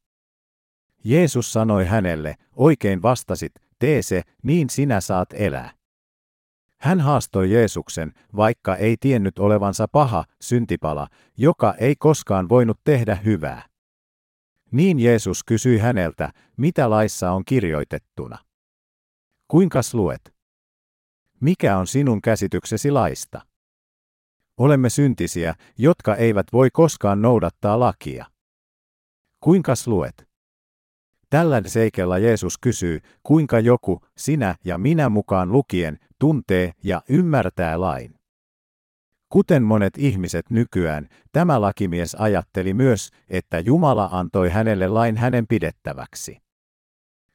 Jeesus 1.03 1.53
sanoi 1.53 1.85
hänelle, 1.85 2.35
oikein 2.55 3.01
vastasit, 3.01 3.51
tee 3.79 4.01
se, 4.01 4.21
niin 4.43 4.69
sinä 4.69 5.01
saat 5.01 5.29
elää. 5.33 5.71
Hän 6.79 6.99
haastoi 6.99 7.51
Jeesuksen, 7.51 8.13
vaikka 8.35 8.75
ei 8.75 8.95
tiennyt 8.99 9.39
olevansa 9.39 9.87
paha, 9.87 10.25
syntipala, 10.41 11.07
joka 11.37 11.73
ei 11.77 11.95
koskaan 11.95 12.49
voinut 12.49 12.79
tehdä 12.83 13.15
hyvää. 13.15 13.72
Niin 14.73 14.99
Jeesus 14.99 15.43
kysyi 15.43 15.77
häneltä, 15.77 16.31
mitä 16.57 16.89
laissa 16.89 17.31
on 17.31 17.45
kirjoitettuna. 17.45 18.37
Kuinkas 19.47 19.93
luet? 19.93 20.35
Mikä 21.39 21.77
on 21.77 21.87
sinun 21.87 22.21
käsityksesi 22.21 22.91
laista? 22.91 23.41
Olemme 24.57 24.89
syntisiä, 24.89 25.55
jotka 25.77 26.15
eivät 26.15 26.47
voi 26.53 26.69
koskaan 26.73 27.21
noudattaa 27.21 27.79
lakia. 27.79 28.25
Kuinkas 29.39 29.87
luet? 29.87 30.27
Tällä 31.29 31.61
seikellä 31.65 32.17
Jeesus 32.17 32.57
kysyy, 32.57 32.99
kuinka 33.23 33.59
joku, 33.59 34.01
sinä 34.17 34.55
ja 34.65 34.77
minä 34.77 35.09
mukaan 35.09 35.51
lukien, 35.51 35.99
tuntee 36.19 36.71
ja 36.83 37.01
ymmärtää 37.09 37.81
lain. 37.81 38.15
Kuten 39.33 39.63
monet 39.63 39.93
ihmiset 39.97 40.49
nykyään, 40.49 41.07
tämä 41.31 41.61
lakimies 41.61 42.15
ajatteli 42.15 42.73
myös, 42.73 43.09
että 43.29 43.59
Jumala 43.59 44.09
antoi 44.11 44.49
hänelle 44.49 44.87
lain 44.87 45.17
hänen 45.17 45.47
pidettäväksi. 45.47 46.37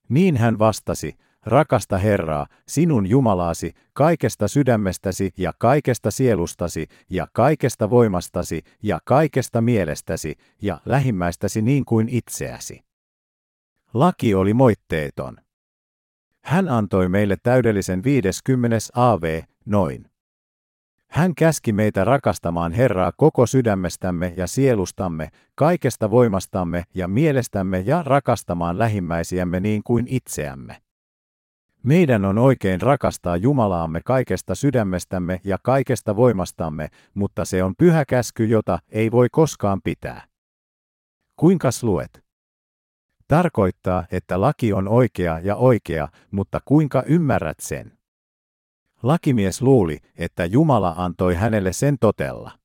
Niin 0.09 0.37
hän 0.37 0.59
vastasi, 0.59 1.15
rakasta 1.47 1.99
Herraa, 1.99 2.47
sinun 2.69 3.07
Jumalaasi, 3.07 3.73
kaikesta 3.93 4.49
sydämestäsi 4.49 5.31
ja 5.39 5.53
kaikesta 5.59 6.11
sielustasi 6.11 6.87
ja 7.11 7.27
kaikesta 7.33 7.91
voimastasi 7.91 8.63
ja 8.83 8.99
kaikesta 9.05 9.61
mielestäsi 9.61 10.35
ja 10.63 10.81
lähimmäistäsi 10.85 11.63
niin 11.63 11.85
kuin 11.85 12.09
itseäsi. 12.09 12.81
Laki 13.95 14.35
oli 14.35 14.55
moitteeton. 14.55 15.37
Hän 16.45 16.69
antoi 16.69 17.09
meille 17.09 17.37
täydellisen 17.43 18.05
50 18.05 18.77
AV, 18.95 19.43
noin. 19.65 20.11
Hän 21.11 21.35
käski 21.35 21.73
meitä 21.73 22.05
rakastamaan 22.05 22.73
Herraa 22.73 23.13
koko 23.17 23.47
sydämestämme 23.47 24.35
ja 24.37 24.47
sielustamme, 24.47 25.29
kaikesta 25.55 26.11
voimastamme 26.11 26.85
ja 26.95 27.09
mielestämme 27.09 27.81
ja 27.87 28.03
rakastamaan 28.07 28.79
lähimmäisiämme 28.79 29.61
niin 29.61 29.83
kuin 29.83 30.07
itseämme. 30.09 30.83
Meidän 31.83 32.25
on 32.25 32.39
oikein 32.39 32.81
rakastaa 32.81 33.37
Jumalaamme 33.37 34.01
kaikesta 34.05 34.55
sydämestämme 34.55 35.41
ja 35.45 35.59
kaikesta 35.63 36.17
voimastamme, 36.17 36.89
mutta 37.15 37.45
se 37.45 37.63
on 37.63 37.75
pyhä 37.79 38.05
käsky, 38.05 38.45
jota 38.45 38.79
ei 38.89 39.11
voi 39.11 39.29
koskaan 39.33 39.81
pitää. 39.85 40.23
Kuinkas 41.37 41.83
luet? 41.83 42.25
Tarkoittaa, 43.29 44.05
että 44.13 44.41
laki 44.41 44.73
on 44.73 44.89
oikea 44.89 45.39
ja 45.39 45.57
oikea, 45.57 46.09
mutta 46.31 46.61
kuinka 46.65 47.03
ymmärrät 47.07 47.61
sen? 47.61 47.98
Lakimies 49.03 49.63
luuli, 49.63 49.99
että 50.17 50.45
Jumala 50.45 50.95
antoi 50.97 51.35
hänelle 51.35 51.73
sen 51.73 51.99
totella. 52.01 52.59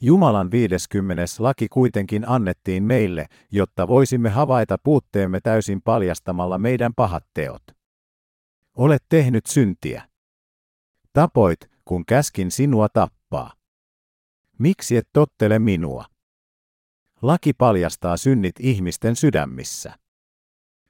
Jumalan 0.00 0.50
50. 0.50 1.24
laki 1.38 1.68
kuitenkin 1.68 2.28
annettiin 2.28 2.82
meille, 2.82 3.26
jotta 3.52 3.88
voisimme 3.88 4.28
havaita 4.28 4.78
puutteemme 4.78 5.40
täysin 5.40 5.82
paljastamalla 5.82 6.58
meidän 6.58 6.94
pahat 6.94 7.24
teot. 7.34 7.62
Olet 8.76 9.04
tehnyt 9.08 9.46
syntiä. 9.46 10.08
Tapoit, 11.12 11.70
kun 11.84 12.06
käskin 12.06 12.50
sinua 12.50 12.88
tappaa. 12.88 13.52
Miksi 14.58 14.96
et 14.96 15.08
tottele 15.12 15.58
minua? 15.58 16.04
Laki 17.22 17.52
paljastaa 17.52 18.16
synnit 18.16 18.54
ihmisten 18.60 19.16
sydämissä. 19.16 19.98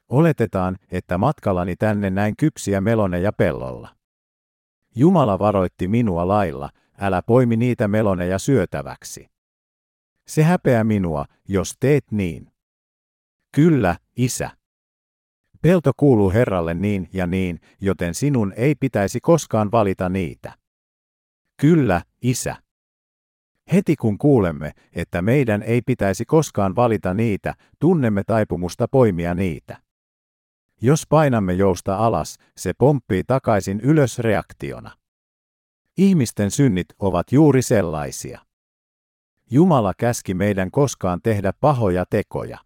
Oletetaan, 0.09 0.77
että 0.91 1.19
matkallani 1.19 1.77
tänne 1.77 2.11
näin 2.11 2.37
kypsiä 2.37 2.81
meloneja 2.81 3.33
pellolla. 3.33 4.00
Jumala 4.95 5.39
varoitti 5.39 5.89
minua 5.89 6.29
lailla, 6.29 6.71
älä 7.01 7.23
poimi 7.23 7.57
niitä 7.57 7.89
meloneja 7.89 8.39
syötäväksi. 8.39 9.27
Se 10.27 10.43
häpeä 10.43 10.85
minua, 10.85 11.25
jos 11.49 11.75
teet 11.81 12.05
niin. 12.11 12.53
Kyllä, 13.55 13.97
isä. 14.17 14.51
Pelto 15.63 15.93
kuuluu 15.97 16.31
Herralle 16.31 16.75
niin 16.75 17.09
ja 17.13 17.27
niin, 17.27 17.61
joten 17.81 18.15
sinun 18.15 18.53
ei 18.57 18.75
pitäisi 18.75 19.21
koskaan 19.21 19.71
valita 19.73 20.09
niitä. 20.09 20.53
Kyllä, 21.61 22.03
isä. 22.23 22.57
Heti 23.73 23.97
kun 23.97 24.19
kuulemme, 24.19 24.73
että 24.93 25.23
meidän 25.23 25.63
ei 25.63 25.83
pitäisi 25.83 26.25
koskaan 26.25 26.77
valita 26.77 27.15
niitä, 27.15 27.55
tunnemme 27.79 28.25
taipumusta 28.25 28.89
poimia 28.89 29.35
niitä. 29.35 29.77
Jos 30.83 31.07
painamme 31.09 31.53
jousta 31.53 31.97
alas, 31.97 32.39
se 32.57 32.73
pomppii 32.79 33.25
takaisin 33.25 33.81
ylös 33.81 34.19
reaktiona. 34.19 34.91
Ihmisten 35.97 36.51
synnit 36.51 36.87
ovat 36.99 37.33
juuri 37.33 37.63
sellaisia. 37.63 38.41
Jumala 39.51 39.93
käski 39.99 40.35
meidän 40.35 40.71
koskaan 40.71 41.21
tehdä 41.23 41.53
pahoja 41.61 42.05
tekoja. 42.11 42.59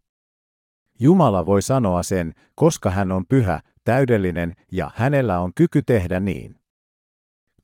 Jumala 1.00 1.46
voi 1.46 1.62
sanoa 1.62 2.02
sen, 2.02 2.34
koska 2.54 2.90
hän 2.90 3.12
on 3.12 3.26
pyhä, 3.26 3.60
täydellinen 3.84 4.54
ja 4.72 4.90
hänellä 4.94 5.40
on 5.40 5.52
kyky 5.54 5.82
tehdä 5.82 6.20
niin. 6.20 6.60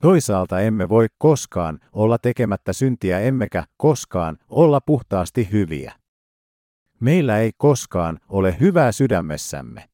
Toisaalta 0.01 0.61
emme 0.61 0.89
voi 0.89 1.07
koskaan 1.19 1.79
olla 1.93 2.19
tekemättä 2.19 2.73
syntiä 2.73 3.21
emmekä 3.21 3.65
koskaan 3.77 4.39
olla 4.49 4.81
puhtaasti 4.81 5.49
hyviä. 5.53 5.93
Meillä 7.01 7.39
ei 7.39 7.51
koskaan 7.57 8.19
ole 8.29 8.57
hyvää 8.61 8.93
sydämessämme. 8.93 9.90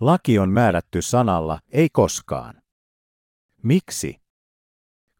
Laki 0.00 0.38
on 0.38 0.50
määrätty 0.50 1.02
sanalla, 1.02 1.58
ei 1.68 1.88
koskaan. 1.92 2.62
Miksi? 3.62 4.20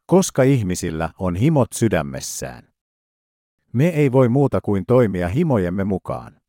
Koska 0.06 0.42
ihmisillä 0.42 1.10
on 1.18 1.36
himot 1.36 1.68
sydämessään. 1.74 2.68
Me 3.72 3.88
ei 3.88 4.12
voi 4.12 4.28
muuta 4.28 4.60
kuin 4.60 4.86
toimia 4.86 5.28
himojemme 5.28 5.84
mukaan. 5.84 6.40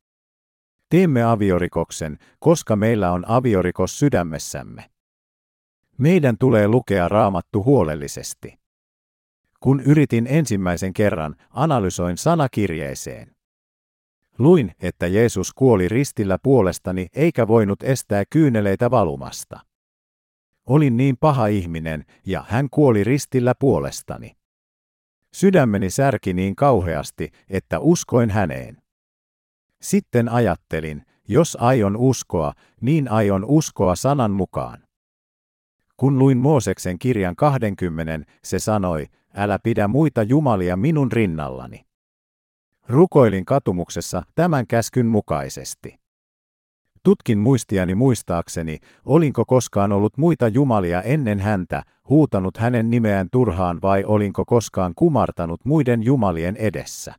Teemme 0.89 1.23
aviorikoksen, 1.23 2.17
koska 2.39 2.75
meillä 2.75 3.11
on 3.11 3.23
aviorikos 3.27 3.99
sydämessämme. 3.99 4.89
Meidän 5.97 6.37
tulee 6.37 6.67
lukea 6.67 7.07
raamattu 7.07 7.63
huolellisesti. 7.63 8.59
Kun 9.59 9.79
yritin 9.81 10.27
ensimmäisen 10.29 10.93
kerran, 10.93 11.35
analysoin 11.49 12.17
sanakirjeeseen. 12.17 13.37
Luin, 14.39 14.71
että 14.80 15.08
Jeesus 15.08 15.54
kuoli 15.54 15.89
ristillä 15.89 16.38
puolestani 16.43 17.08
eikä 17.13 17.47
voinut 17.47 17.84
estää 17.84 18.23
kyyneleitä 18.30 18.91
valumasta. 18.91 19.60
Olin 20.67 20.97
niin 20.97 21.17
paha 21.17 21.47
ihminen, 21.47 22.06
ja 22.26 22.45
hän 22.47 22.67
kuoli 22.71 23.04
ristillä 23.04 23.54
puolestani. 23.60 24.38
Sydämeni 25.34 25.89
särki 25.89 26.34
niin 26.34 26.56
kauheasti, 26.56 27.32
että 27.50 27.80
uskoin 27.80 28.30
häneen. 28.30 28.78
Sitten 29.82 30.30
ajattelin, 30.30 31.06
jos 31.28 31.58
aion 31.60 31.97
uskoa, 31.97 32.54
niin 32.82 33.12
aion 33.12 33.45
uskoa 33.45 33.95
sanan 33.95 34.32
mukaan. 34.32 34.84
Kun 35.97 36.19
luin 36.19 36.38
Mooseksen 36.38 37.00
kirjan 37.00 37.36
20, 37.36 38.32
se 38.43 38.60
sanoi, 38.60 39.06
älä 39.36 39.60
pidä 39.63 39.88
muita 39.88 40.23
jumalia 40.23 40.78
minun 40.78 41.12
rinnallani. 41.12 41.87
Rukoilin 42.89 43.45
katumuksessa 43.45 44.23
tämän 44.36 44.67
käskyn 44.67 45.06
mukaisesti. 45.06 46.00
Tutkin 47.04 47.39
muistiani 47.39 47.95
muistaakseni, 47.95 48.78
olinko 49.06 49.45
koskaan 49.45 49.91
ollut 49.91 50.17
muita 50.17 50.47
jumalia 50.47 51.02
ennen 51.02 51.39
häntä, 51.39 51.84
huutanut 52.10 52.58
hänen 52.58 52.89
nimeään 52.89 53.28
turhaan 53.32 53.80
vai 53.82 54.04
olinko 54.04 54.45
koskaan 54.45 54.93
kumartanut 54.95 55.65
muiden 55.65 56.04
jumalien 56.04 56.56
edessä. 56.56 57.13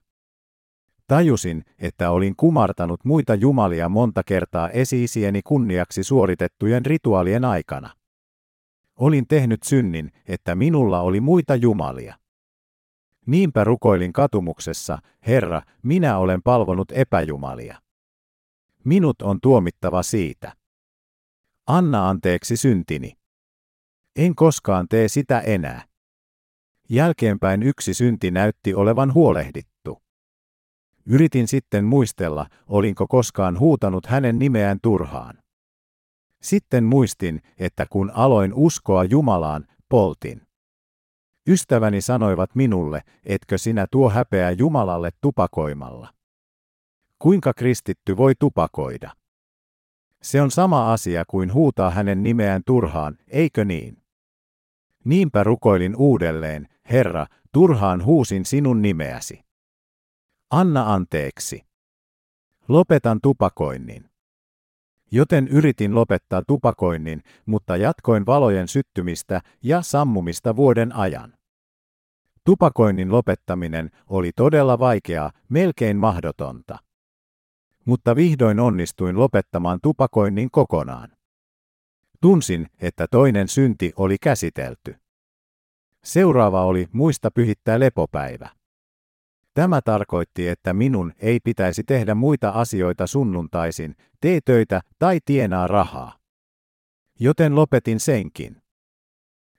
Tajusin, 1.06 1.64
että 1.78 2.10
olin 2.10 2.34
kumartanut 2.36 3.04
muita 3.04 3.34
jumalia 3.34 3.88
monta 3.88 4.22
kertaa 4.26 4.70
esiisieni 4.70 5.40
kunniaksi 5.44 6.02
suoritettujen 6.02 6.86
rituaalien 6.86 7.44
aikana. 7.44 7.90
Olin 8.96 9.26
tehnyt 9.28 9.62
synnin, 9.62 10.12
että 10.28 10.54
minulla 10.54 11.00
oli 11.00 11.20
muita 11.20 11.54
jumalia. 11.56 12.14
Niinpä 13.28 13.64
rukoilin 13.64 14.12
katumuksessa, 14.12 14.98
Herra, 15.26 15.62
minä 15.82 16.18
olen 16.18 16.42
palvonut 16.42 16.92
epäjumalia. 16.92 17.82
Minut 18.84 19.22
on 19.22 19.38
tuomittava 19.42 20.02
siitä. 20.02 20.52
Anna 21.66 22.08
anteeksi 22.08 22.56
syntini. 22.56 23.12
En 24.16 24.34
koskaan 24.34 24.88
tee 24.88 25.08
sitä 25.08 25.40
enää. 25.40 25.84
Jälkeenpäin 26.88 27.62
yksi 27.62 27.94
synti 27.94 28.30
näytti 28.30 28.74
olevan 28.74 29.14
huolehdittu. 29.14 30.02
Yritin 31.06 31.48
sitten 31.48 31.84
muistella, 31.84 32.46
olinko 32.66 33.06
koskaan 33.06 33.58
huutanut 33.58 34.06
hänen 34.06 34.38
nimeään 34.38 34.78
turhaan. 34.82 35.38
Sitten 36.42 36.84
muistin, 36.84 37.42
että 37.58 37.86
kun 37.90 38.10
aloin 38.14 38.54
uskoa 38.54 39.04
Jumalaan, 39.04 39.66
poltin. 39.88 40.47
Ystäväni 41.48 42.00
sanoivat 42.00 42.54
minulle, 42.54 43.02
etkö 43.24 43.58
sinä 43.58 43.86
tuo 43.90 44.10
häpeää 44.10 44.50
Jumalalle 44.50 45.10
tupakoimalla. 45.20 46.14
Kuinka 47.18 47.54
kristitty 47.54 48.16
voi 48.16 48.34
tupakoida? 48.38 49.10
Se 50.22 50.42
on 50.42 50.50
sama 50.50 50.92
asia 50.92 51.24
kuin 51.24 51.52
huutaa 51.52 51.90
hänen 51.90 52.22
nimeään 52.22 52.62
turhaan, 52.66 53.18
eikö 53.28 53.64
niin? 53.64 54.02
Niinpä 55.04 55.44
rukoilin 55.44 55.96
uudelleen, 55.96 56.68
Herra, 56.90 57.26
turhaan 57.52 58.04
huusin 58.04 58.44
sinun 58.44 58.82
nimeäsi. 58.82 59.40
Anna 60.50 60.94
anteeksi. 60.94 61.62
Lopetan 62.68 63.20
tupakoinnin. 63.22 64.10
Joten 65.10 65.48
yritin 65.48 65.94
lopettaa 65.94 66.42
tupakoinnin, 66.46 67.22
mutta 67.46 67.76
jatkoin 67.76 68.26
valojen 68.26 68.68
syttymistä 68.68 69.40
ja 69.62 69.82
sammumista 69.82 70.56
vuoden 70.56 70.92
ajan. 70.92 71.37
Tupakoinnin 72.48 73.12
lopettaminen 73.12 73.90
oli 74.06 74.30
todella 74.36 74.78
vaikeaa, 74.78 75.32
melkein 75.48 75.96
mahdotonta. 75.96 76.78
Mutta 77.84 78.16
vihdoin 78.16 78.60
onnistuin 78.60 79.18
lopettamaan 79.18 79.78
tupakoinnin 79.82 80.50
kokonaan. 80.50 81.08
Tunsin, 82.20 82.66
että 82.80 83.06
toinen 83.10 83.48
synti 83.48 83.92
oli 83.96 84.16
käsitelty. 84.20 84.96
Seuraava 86.04 86.64
oli 86.64 86.88
muista 86.92 87.30
pyhittää 87.30 87.80
lepopäivä. 87.80 88.48
Tämä 89.54 89.80
tarkoitti, 89.82 90.48
että 90.48 90.72
minun 90.72 91.12
ei 91.18 91.40
pitäisi 91.44 91.84
tehdä 91.84 92.14
muita 92.14 92.50
asioita 92.50 93.06
sunnuntaisin, 93.06 93.94
tee 94.20 94.40
töitä 94.44 94.80
tai 94.98 95.18
tienaa 95.24 95.66
rahaa. 95.66 96.18
Joten 97.20 97.54
lopetin 97.54 98.00
senkin. 98.00 98.62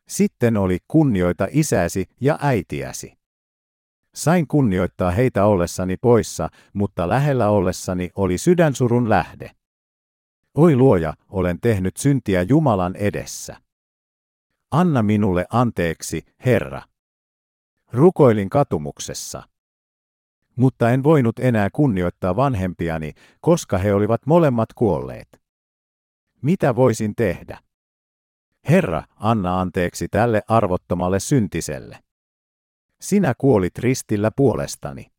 Sitten 0.09 0.57
oli 0.57 0.77
kunnioita 0.87 1.47
isäsi 1.51 2.05
ja 2.21 2.39
äitiäsi. 2.41 3.17
Sain 4.15 4.47
kunnioittaa 4.47 5.11
heitä 5.11 5.45
ollessani 5.45 5.97
poissa, 5.97 6.49
mutta 6.73 7.09
lähellä 7.09 7.49
ollessani 7.49 8.09
oli 8.15 8.37
sydänsurun 8.37 9.09
lähde. 9.09 9.51
Oi 10.55 10.75
luoja, 10.75 11.13
olen 11.29 11.59
tehnyt 11.61 11.97
syntiä 11.97 12.41
Jumalan 12.41 12.95
edessä. 12.95 13.55
Anna 14.71 15.03
minulle 15.03 15.45
anteeksi, 15.49 16.25
Herra. 16.45 16.81
Rukoilin 17.93 18.49
katumuksessa. 18.49 19.43
Mutta 20.55 20.89
en 20.89 21.03
voinut 21.03 21.39
enää 21.39 21.69
kunnioittaa 21.73 22.35
vanhempiani, 22.35 23.13
koska 23.41 23.77
he 23.77 23.93
olivat 23.93 24.25
molemmat 24.25 24.73
kuolleet. 24.73 25.41
Mitä 26.41 26.75
voisin 26.75 27.15
tehdä? 27.15 27.59
Herra, 28.69 29.03
anna 29.15 29.61
anteeksi 29.61 30.07
tälle 30.07 30.41
arvottomalle 30.47 31.19
syntiselle. 31.19 31.99
Sinä 33.01 33.33
kuolit 33.37 33.77
ristillä 33.77 34.31
puolestani. 34.35 35.11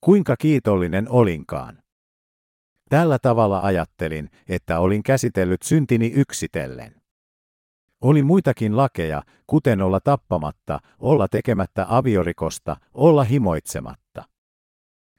Kuinka 0.00 0.36
kiitollinen 0.36 1.08
olinkaan. 1.08 1.82
Tällä 2.88 3.18
tavalla 3.18 3.60
ajattelin, 3.60 4.30
että 4.48 4.78
olin 4.78 5.02
käsitellyt 5.02 5.62
syntini 5.62 6.12
yksitellen. 6.16 6.94
Oli 8.00 8.22
muitakin 8.22 8.76
lakeja, 8.76 9.22
kuten 9.46 9.82
olla 9.82 10.00
tappamatta, 10.00 10.80
olla 10.98 11.28
tekemättä 11.28 11.86
aviorikosta, 11.88 12.76
olla 12.94 13.24
himoitsematta. 13.24 14.24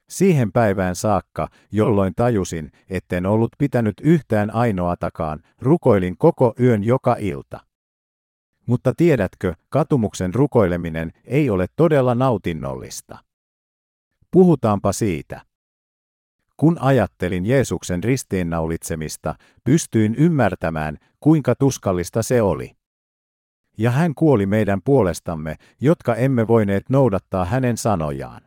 Siihen 0.09 0.51
päivään 0.51 0.95
saakka, 0.95 1.47
jolloin 1.71 2.13
tajusin, 2.15 2.71
etten 2.89 3.25
ollut 3.25 3.51
pitänyt 3.57 3.93
yhtään 4.01 4.55
ainoatakaan, 4.55 5.39
rukoilin 5.61 6.17
koko 6.17 6.53
yön 6.59 6.83
joka 6.83 7.15
ilta. 7.19 7.59
Mutta 8.65 8.93
tiedätkö, 8.97 9.53
katumuksen 9.69 10.33
rukoileminen 10.33 11.11
ei 11.25 11.49
ole 11.49 11.65
todella 11.75 12.15
nautinnollista. 12.15 13.17
Puhutaanpa 14.31 14.93
siitä. 14.93 15.41
Kun 16.57 16.77
ajattelin 16.79 17.45
Jeesuksen 17.45 18.03
ristiinnaulitsemista, 18.03 19.35
pystyin 19.63 20.15
ymmärtämään, 20.15 20.97
kuinka 21.19 21.55
tuskallista 21.55 22.23
se 22.23 22.41
oli. 22.41 22.71
Ja 23.77 23.91
hän 23.91 24.15
kuoli 24.15 24.45
meidän 24.45 24.81
puolestamme, 24.85 25.55
jotka 25.81 26.15
emme 26.15 26.47
voineet 26.47 26.89
noudattaa 26.89 27.45
hänen 27.45 27.77
sanojaan. 27.77 28.41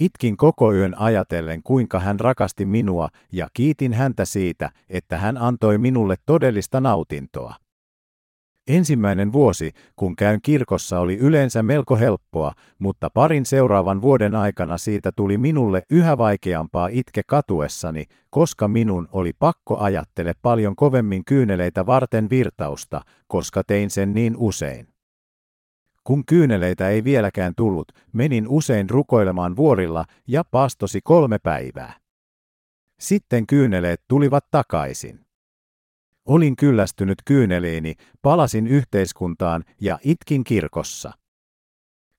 Itkin 0.00 0.36
koko 0.36 0.72
yön 0.72 0.98
ajatellen, 0.98 1.62
kuinka 1.62 2.00
hän 2.00 2.20
rakasti 2.20 2.66
minua, 2.66 3.08
ja 3.32 3.48
kiitin 3.54 3.92
häntä 3.92 4.24
siitä, 4.24 4.70
että 4.88 5.18
hän 5.18 5.38
antoi 5.38 5.78
minulle 5.78 6.16
todellista 6.26 6.80
nautintoa. 6.80 7.54
Ensimmäinen 8.68 9.32
vuosi, 9.32 9.70
kun 9.96 10.16
käyn 10.16 10.40
kirkossa, 10.42 11.00
oli 11.00 11.16
yleensä 11.16 11.62
melko 11.62 11.96
helppoa, 11.96 12.52
mutta 12.78 13.10
parin 13.10 13.46
seuraavan 13.46 14.02
vuoden 14.02 14.34
aikana 14.34 14.78
siitä 14.78 15.12
tuli 15.16 15.38
minulle 15.38 15.82
yhä 15.90 16.18
vaikeampaa 16.18 16.88
itke 16.92 17.22
katuessani, 17.26 18.04
koska 18.30 18.68
minun 18.68 19.08
oli 19.12 19.32
pakko 19.38 19.78
ajattele 19.78 20.32
paljon 20.42 20.76
kovemmin 20.76 21.24
kyyneleitä 21.24 21.86
varten 21.86 22.30
virtausta, 22.30 23.00
koska 23.26 23.62
tein 23.64 23.90
sen 23.90 24.14
niin 24.14 24.34
usein. 24.36 24.95
Kun 26.06 26.24
kyyneleitä 26.26 26.88
ei 26.88 27.04
vieläkään 27.04 27.52
tullut, 27.56 27.92
menin 28.12 28.48
usein 28.48 28.90
rukoilemaan 28.90 29.56
vuorilla 29.56 30.04
ja 30.28 30.44
paastosi 30.44 31.00
kolme 31.04 31.38
päivää. 31.38 32.00
Sitten 33.00 33.46
kyyneleet 33.46 34.02
tulivat 34.08 34.44
takaisin. 34.50 35.26
Olin 36.26 36.56
kyllästynyt 36.56 37.18
kyyneliini, 37.24 37.94
palasin 38.22 38.66
yhteiskuntaan 38.66 39.64
ja 39.80 39.98
itkin 40.04 40.44
kirkossa. 40.44 41.12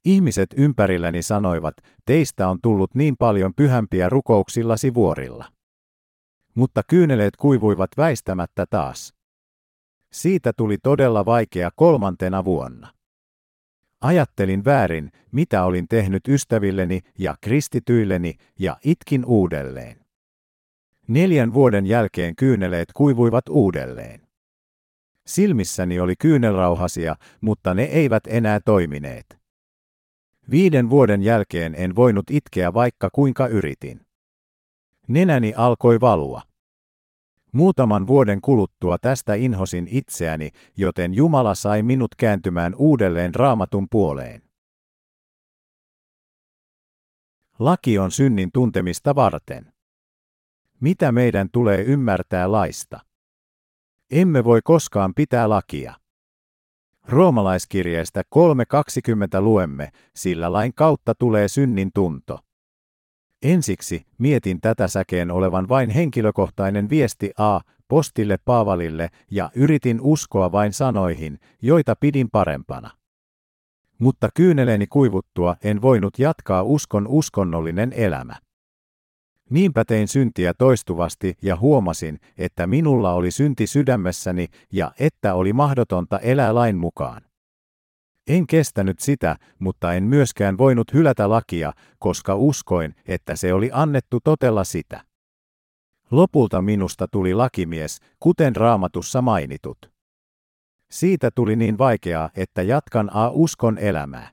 Ihmiset 0.05 0.49
ympärilläni 0.57 1.21
sanoivat, 1.21 1.75
teistä 2.05 2.49
on 2.49 2.59
tullut 2.61 2.95
niin 2.95 3.15
paljon 3.19 3.53
pyhämpiä 3.55 4.09
rukouksillasi 4.09 4.93
vuorilla. 4.93 5.45
Mutta 6.55 6.81
kyyneleet 6.89 7.35
kuivuivat 7.35 7.89
väistämättä 7.97 8.65
taas. 8.69 9.13
Siitä 10.13 10.53
tuli 10.57 10.77
todella 10.77 11.25
vaikea 11.25 11.69
kolmantena 11.75 12.45
vuonna. 12.45 12.96
Ajattelin 14.01 14.65
väärin, 14.65 15.11
mitä 15.31 15.63
olin 15.63 15.87
tehnyt 15.87 16.27
ystävilleni 16.27 17.01
ja 17.19 17.35
kristityilleni, 17.41 18.33
ja 18.59 18.77
itkin 18.83 19.25
uudelleen. 19.25 20.05
Neljän 21.07 21.53
vuoden 21.53 21.85
jälkeen 21.85 22.35
kyyneleet 22.35 22.89
kuivuivat 22.93 23.49
uudelleen. 23.49 24.27
Silmissäni 25.27 25.99
oli 25.99 26.15
kyynelrauhasia, 26.15 27.15
mutta 27.41 27.73
ne 27.73 27.83
eivät 27.83 28.23
enää 28.27 28.59
toimineet. 28.65 29.37
Viiden 30.51 30.89
vuoden 30.89 31.23
jälkeen 31.23 31.75
en 31.77 31.95
voinut 31.95 32.25
itkeä 32.31 32.73
vaikka 32.73 33.09
kuinka 33.13 33.47
yritin. 33.47 34.01
Nenäni 35.07 35.53
alkoi 35.57 35.99
valua. 35.99 36.41
Muutaman 37.51 38.07
vuoden 38.07 38.41
kuluttua 38.41 38.97
tästä 38.97 39.33
inhosin 39.33 39.87
itseäni, 39.91 40.49
joten 40.77 41.13
Jumala 41.13 41.55
sai 41.55 41.83
minut 41.83 42.15
kääntymään 42.15 42.75
uudelleen 42.75 43.35
raamatun 43.35 43.87
puoleen. 43.91 44.41
Laki 47.59 47.99
on 47.99 48.11
synnin 48.11 48.49
tuntemista 48.53 49.15
varten. 49.15 49.73
Mitä 50.79 51.11
meidän 51.11 51.49
tulee 51.51 51.81
ymmärtää 51.81 52.51
laista? 52.51 52.99
Emme 54.11 54.43
voi 54.43 54.59
koskaan 54.63 55.13
pitää 55.13 55.49
lakia. 55.49 55.93
Roomalaiskirjeestä 57.07 58.23
3.20 58.35 59.41
luemme, 59.41 59.91
sillä 60.15 60.53
lain 60.53 60.73
kautta 60.73 61.15
tulee 61.15 61.47
synnin 61.47 61.91
tunto. 61.93 62.39
Ensiksi 63.41 64.05
mietin 64.17 64.61
tätä 64.61 64.87
säkeen 64.87 65.31
olevan 65.31 65.69
vain 65.69 65.89
henkilökohtainen 65.89 66.89
viesti 66.89 67.31
A. 67.37 67.59
postille 67.87 68.37
Paavalille 68.45 69.09
ja 69.31 69.49
yritin 69.55 70.01
uskoa 70.01 70.51
vain 70.51 70.73
sanoihin, 70.73 71.39
joita 71.61 71.95
pidin 71.95 72.29
parempana. 72.31 72.89
Mutta 73.99 74.29
kyyneleeni 74.35 74.87
kuivuttua 74.87 75.55
en 75.63 75.81
voinut 75.81 76.19
jatkaa 76.19 76.63
uskon 76.63 77.07
uskonnollinen 77.07 77.93
elämä. 77.93 78.35
Niinpä 79.49 79.85
tein 79.85 80.07
syntiä 80.07 80.53
toistuvasti 80.53 81.37
ja 81.41 81.55
huomasin, 81.55 82.19
että 82.37 82.67
minulla 82.67 83.13
oli 83.13 83.31
synti 83.31 83.67
sydämessäni 83.67 84.47
ja 84.73 84.91
että 84.99 85.33
oli 85.33 85.53
mahdotonta 85.53 86.19
elää 86.19 86.55
lain 86.55 86.77
mukaan. 86.77 87.21
En 88.27 88.47
kestänyt 88.47 88.99
sitä, 88.99 89.35
mutta 89.59 89.93
en 89.93 90.03
myöskään 90.03 90.57
voinut 90.57 90.93
hylätä 90.93 91.29
lakia, 91.29 91.73
koska 91.99 92.35
uskoin, 92.35 92.95
että 93.05 93.35
se 93.35 93.53
oli 93.53 93.69
annettu 93.73 94.19
totella 94.23 94.63
sitä. 94.63 95.01
Lopulta 96.11 96.61
minusta 96.61 97.07
tuli 97.07 97.33
lakimies, 97.33 97.99
kuten 98.19 98.55
raamatussa 98.55 99.21
mainitut. 99.21 99.77
Siitä 100.91 101.31
tuli 101.35 101.55
niin 101.55 101.77
vaikeaa, 101.77 102.29
että 102.35 102.61
jatkan 102.61 103.09
a 103.13 103.29
uskon 103.29 103.77
elämää. 103.77 104.31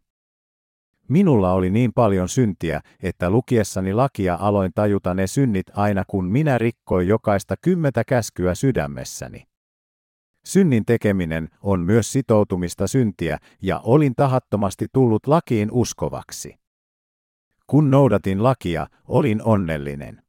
Minulla 1.09 1.53
oli 1.53 1.71
niin 1.71 1.93
paljon 1.93 2.29
syntiä, 2.29 2.81
että 3.03 3.31
lukiessani 3.31 3.93
lakia 3.93 4.37
aloin 4.41 4.73
tajuta 4.75 5.15
ne 5.15 5.27
synnit 5.27 5.67
aina 5.75 6.05
kun 6.07 6.25
minä 6.25 6.59
rikkoin 6.59 7.09
jokaista 7.09 7.55
kymmentä 7.61 8.05
käskyä 8.05 8.55
sydämessäni. 8.55 9.54
Synnin 10.45 10.85
tekeminen 10.85 11.49
on 11.61 11.81
myös 11.81 12.13
sitoutumista 12.13 12.87
syntiä, 12.87 13.39
ja 13.63 13.81
olin 13.85 14.15
tahattomasti 14.15 14.87
tullut 14.93 15.27
lakiin 15.27 15.69
uskovaksi. 15.73 16.55
Kun 17.67 17.91
noudatin 17.91 18.43
lakia, 18.43 18.87
olin 19.09 19.43
onnellinen. 19.43 20.23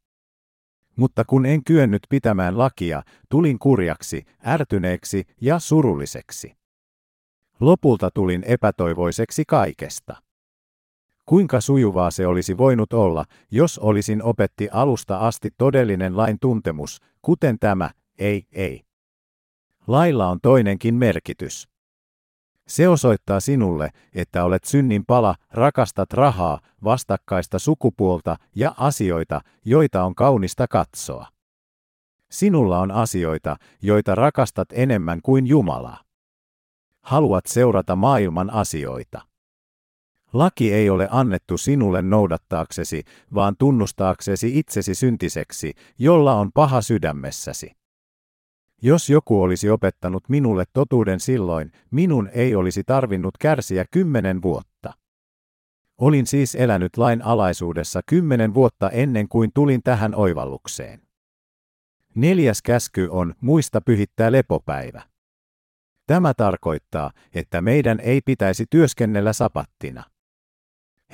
Mutta 0.95 1.25
kun 1.25 1.45
en 1.45 1.63
kyennyt 1.63 2.01
pitämään 2.09 2.57
lakia, 2.57 3.03
tulin 3.29 3.59
kurjaksi, 3.59 4.23
ärtyneeksi 4.45 5.23
ja 5.41 5.59
surulliseksi. 5.59 6.55
Lopulta 7.59 8.09
tulin 8.13 8.43
epätoivoiseksi 8.43 9.43
kaikesta. 9.47 10.15
Kuinka 11.25 11.61
sujuvaa 11.61 12.11
se 12.11 12.27
olisi 12.27 12.57
voinut 12.57 12.93
olla, 12.93 13.25
jos 13.51 13.79
olisin 13.79 14.23
opetti 14.23 14.69
alusta 14.71 15.17
asti 15.17 15.49
todellinen 15.57 16.17
lain 16.17 16.37
tuntemus, 16.41 17.01
kuten 17.21 17.59
tämä, 17.59 17.89
ei, 18.19 18.47
ei. 18.51 18.84
Lailla 19.87 20.27
on 20.27 20.39
toinenkin 20.41 20.95
merkitys. 20.95 21.67
Se 22.67 22.87
osoittaa 22.87 23.39
sinulle, 23.39 23.89
että 24.15 24.43
olet 24.43 24.63
synnin 24.63 25.05
pala, 25.05 25.35
rakastat 25.51 26.13
rahaa, 26.13 26.59
vastakkaista 26.83 27.59
sukupuolta 27.59 28.37
ja 28.55 28.75
asioita, 28.77 29.41
joita 29.65 30.03
on 30.03 30.15
kaunista 30.15 30.67
katsoa. 30.67 31.27
Sinulla 32.31 32.79
on 32.79 32.91
asioita, 32.91 33.57
joita 33.81 34.15
rakastat 34.15 34.67
enemmän 34.71 35.21
kuin 35.21 35.47
Jumalaa. 35.47 36.03
Haluat 37.01 37.45
seurata 37.45 37.95
maailman 37.95 38.49
asioita. 38.49 39.21
Laki 40.33 40.73
ei 40.73 40.89
ole 40.89 41.07
annettu 41.11 41.57
sinulle 41.57 42.01
noudattaaksesi, 42.01 43.03
vaan 43.33 43.55
tunnustaaksesi 43.57 44.59
itsesi 44.59 44.95
syntiseksi, 44.95 45.73
jolla 45.99 46.33
on 46.33 46.51
paha 46.51 46.81
sydämessäsi. 46.81 47.71
Jos 48.81 49.09
joku 49.09 49.41
olisi 49.41 49.69
opettanut 49.69 50.29
minulle 50.29 50.63
totuuden 50.73 51.19
silloin, 51.19 51.71
minun 51.91 52.29
ei 52.33 52.55
olisi 52.55 52.83
tarvinnut 52.83 53.37
kärsiä 53.37 53.85
kymmenen 53.91 54.41
vuotta. 54.41 54.93
Olin 55.97 56.27
siis 56.27 56.55
elänyt 56.55 56.97
lain 56.97 57.21
alaisuudessa 57.21 58.01
kymmenen 58.05 58.53
vuotta 58.53 58.89
ennen 58.89 59.27
kuin 59.27 59.51
tulin 59.53 59.83
tähän 59.83 60.15
oivallukseen. 60.15 61.01
Neljäs 62.15 62.61
käsky 62.61 63.07
on 63.11 63.35
muista 63.41 63.81
pyhittää 63.81 64.31
lepopäivä. 64.31 65.01
Tämä 66.07 66.33
tarkoittaa, 66.33 67.11
että 67.33 67.61
meidän 67.61 67.99
ei 67.99 68.21
pitäisi 68.21 68.65
työskennellä 68.69 69.33
sapattina. 69.33 70.03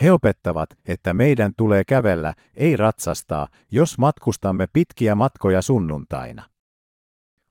He 0.02 0.12
opettavat, 0.12 0.70
että 0.86 1.14
meidän 1.14 1.54
tulee 1.58 1.84
kävellä, 1.84 2.34
ei 2.54 2.78
ratsastaa, 2.78 3.48
jos 3.72 3.98
matkustamme 3.98 4.68
pitkiä 4.74 5.16
matkoja 5.16 5.62
sunnuntaina. 5.62 6.51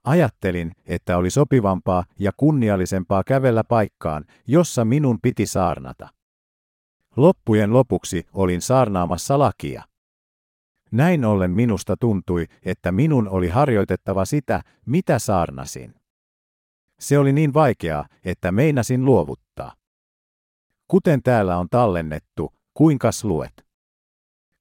Ajattelin, 0.04 0.72
että 0.86 1.16
oli 1.16 1.30
sopivampaa 1.30 2.04
ja 2.18 2.32
kunniallisempaa 2.36 3.24
kävellä 3.24 3.64
paikkaan, 3.64 4.24
jossa 4.46 4.84
minun 4.84 5.18
piti 5.22 5.46
saarnata. 5.46 6.08
Loppujen 7.16 7.72
lopuksi 7.72 8.26
olin 8.32 8.62
saarnaamassa 8.62 9.38
lakia. 9.38 9.82
Näin 10.90 11.24
ollen 11.24 11.50
minusta 11.50 11.96
tuntui, 11.96 12.46
että 12.62 12.92
minun 12.92 13.28
oli 13.28 13.48
harjoitettava 13.48 14.24
sitä, 14.24 14.62
mitä 14.86 15.18
saarnasin. 15.18 15.94
Se 17.00 17.18
oli 17.18 17.32
niin 17.32 17.54
vaikeaa, 17.54 18.06
että 18.24 18.52
meinasin 18.52 19.04
luovuttaa. 19.04 19.74
Kuten 20.88 21.22
täällä 21.22 21.58
on 21.58 21.68
tallennettu, 21.70 22.52
kuinkas 22.74 23.24
luet? 23.24 23.66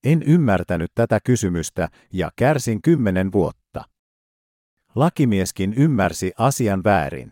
En 0.03 0.23
ymmärtänyt 0.23 0.91
tätä 0.95 1.19
kysymystä 1.23 1.89
ja 2.13 2.31
kärsin 2.35 2.81
kymmenen 2.81 3.31
vuotta. 3.31 3.58
Lakimieskin 4.95 5.73
ymmärsi 5.73 6.31
asian 6.37 6.83
väärin. 6.83 7.31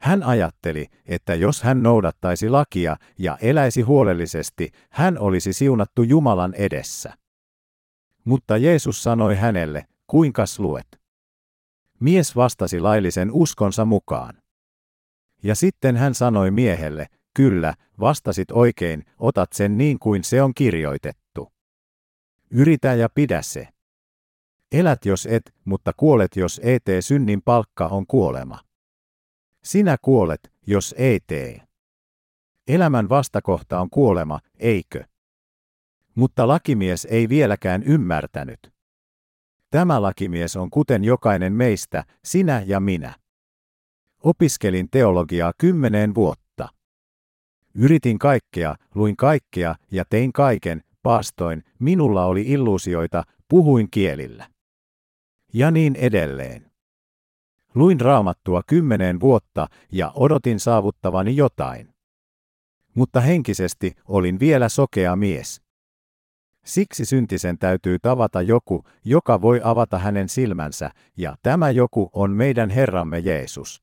Hän 0.00 0.22
ajatteli, 0.22 0.86
että 1.06 1.34
jos 1.34 1.62
hän 1.62 1.82
noudattaisi 1.82 2.48
lakia 2.48 2.96
ja 3.18 3.38
eläisi 3.40 3.82
huolellisesti, 3.82 4.70
hän 4.90 5.18
olisi 5.18 5.52
siunattu 5.52 6.02
Jumalan 6.02 6.54
edessä. 6.54 7.16
Mutta 8.24 8.56
Jeesus 8.56 9.02
sanoi 9.02 9.36
hänelle, 9.36 9.86
kuinkas 10.06 10.58
luet? 10.58 11.00
Mies 12.00 12.36
vastasi 12.36 12.80
laillisen 12.80 13.30
uskonsa 13.32 13.84
mukaan. 13.84 14.42
Ja 15.42 15.54
sitten 15.54 15.96
hän 15.96 16.14
sanoi 16.14 16.50
miehelle, 16.50 17.06
kyllä, 17.36 17.74
vastasit 18.00 18.50
oikein, 18.50 19.04
otat 19.18 19.52
sen 19.52 19.78
niin 19.78 19.98
kuin 19.98 20.24
se 20.24 20.42
on 20.42 20.54
kirjoitettu. 20.54 21.52
Yritä 22.50 22.94
ja 22.94 23.08
pidä 23.14 23.42
se. 23.42 23.68
Elät 24.72 25.04
jos 25.06 25.26
et, 25.30 25.54
mutta 25.64 25.92
kuolet 25.96 26.36
jos 26.36 26.60
ei 26.64 26.80
tee 26.84 27.02
synnin 27.02 27.42
palkka 27.42 27.86
on 27.86 28.06
kuolema. 28.06 28.58
Sinä 29.64 29.96
kuolet, 30.02 30.52
jos 30.66 30.94
ei 30.98 31.20
tee. 31.26 31.62
Elämän 32.68 33.08
vastakohta 33.08 33.80
on 33.80 33.90
kuolema, 33.90 34.40
eikö? 34.58 35.04
Mutta 36.14 36.48
lakimies 36.48 37.04
ei 37.10 37.28
vieläkään 37.28 37.82
ymmärtänyt. 37.82 38.72
Tämä 39.70 40.02
lakimies 40.02 40.56
on 40.56 40.70
kuten 40.70 41.04
jokainen 41.04 41.52
meistä, 41.52 42.04
sinä 42.24 42.62
ja 42.66 42.80
minä. 42.80 43.14
Opiskelin 44.22 44.88
teologiaa 44.90 45.52
kymmeneen 45.58 46.14
vuotta. 46.14 46.68
Yritin 47.74 48.18
kaikkea, 48.18 48.76
luin 48.94 49.16
kaikkea 49.16 49.74
ja 49.90 50.04
tein 50.10 50.32
kaiken, 50.32 50.82
paastoin, 51.02 51.64
minulla 51.78 52.24
oli 52.24 52.42
illuusioita, 52.42 53.22
puhuin 53.48 53.90
kielillä 53.90 54.51
ja 55.52 55.70
niin 55.70 55.96
edelleen. 55.96 56.70
Luin 57.74 58.00
raamattua 58.00 58.62
kymmeneen 58.66 59.20
vuotta 59.20 59.68
ja 59.92 60.12
odotin 60.14 60.60
saavuttavani 60.60 61.36
jotain. 61.36 61.94
Mutta 62.94 63.20
henkisesti 63.20 63.96
olin 64.08 64.40
vielä 64.40 64.68
sokea 64.68 65.16
mies. 65.16 65.62
Siksi 66.64 67.04
syntisen 67.04 67.58
täytyy 67.58 67.98
tavata 67.98 68.42
joku, 68.42 68.84
joka 69.04 69.40
voi 69.40 69.60
avata 69.64 69.98
hänen 69.98 70.28
silmänsä, 70.28 70.90
ja 71.16 71.36
tämä 71.42 71.70
joku 71.70 72.10
on 72.12 72.30
meidän 72.30 72.70
Herramme 72.70 73.18
Jeesus. 73.18 73.82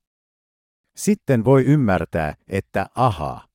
Sitten 0.95 1.45
voi 1.45 1.65
ymmärtää, 1.65 2.35
että 2.47 2.85
ahaa. 2.95 3.47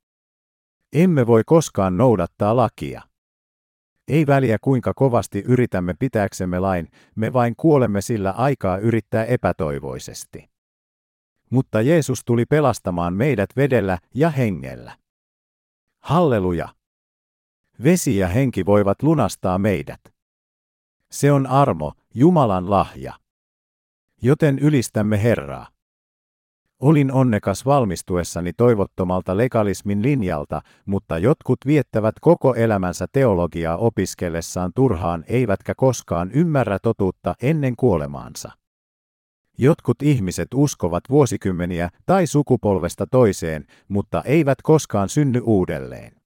Emme 0.92 1.26
voi 1.26 1.42
koskaan 1.46 1.96
noudattaa 1.96 2.56
lakia. 2.56 3.02
Ei 4.08 4.26
väliä 4.26 4.58
kuinka 4.60 4.94
kovasti 4.94 5.38
yritämme 5.46 5.94
pitääksemme 5.98 6.60
lain, 6.60 6.88
me 7.14 7.32
vain 7.32 7.56
kuolemme 7.56 8.00
sillä 8.00 8.30
aikaa 8.30 8.78
yrittää 8.78 9.24
epätoivoisesti. 9.24 10.50
Mutta 11.50 11.80
Jeesus 11.80 12.24
tuli 12.24 12.46
pelastamaan 12.46 13.14
meidät 13.14 13.50
vedellä 13.56 13.98
ja 14.14 14.30
hengellä. 14.30 14.96
Halleluja! 16.00 16.68
Vesi 17.84 18.16
ja 18.16 18.28
henki 18.28 18.66
voivat 18.66 19.02
lunastaa 19.02 19.58
meidät. 19.58 20.00
Se 21.10 21.32
on 21.32 21.46
armo, 21.46 21.92
Jumalan 22.14 22.70
lahja. 22.70 23.12
Joten 24.22 24.58
ylistämme 24.58 25.22
Herraa. 25.22 25.73
Olin 26.80 27.12
onnekas 27.12 27.66
valmistuessani 27.66 28.52
toivottomalta 28.52 29.36
legalismin 29.36 30.02
linjalta, 30.02 30.60
mutta 30.86 31.18
jotkut 31.18 31.58
viettävät 31.66 32.14
koko 32.20 32.54
elämänsä 32.54 33.06
teologiaa 33.12 33.76
opiskellessaan 33.76 34.72
turhaan 34.74 35.24
eivätkä 35.28 35.74
koskaan 35.76 36.30
ymmärrä 36.32 36.78
totuutta 36.82 37.34
ennen 37.42 37.76
kuolemaansa. 37.76 38.50
Jotkut 39.58 40.02
ihmiset 40.02 40.48
uskovat 40.54 41.04
vuosikymmeniä 41.10 41.88
tai 42.06 42.26
sukupolvesta 42.26 43.06
toiseen, 43.10 43.66
mutta 43.88 44.22
eivät 44.22 44.58
koskaan 44.62 45.08
synny 45.08 45.40
uudelleen. 45.44 46.23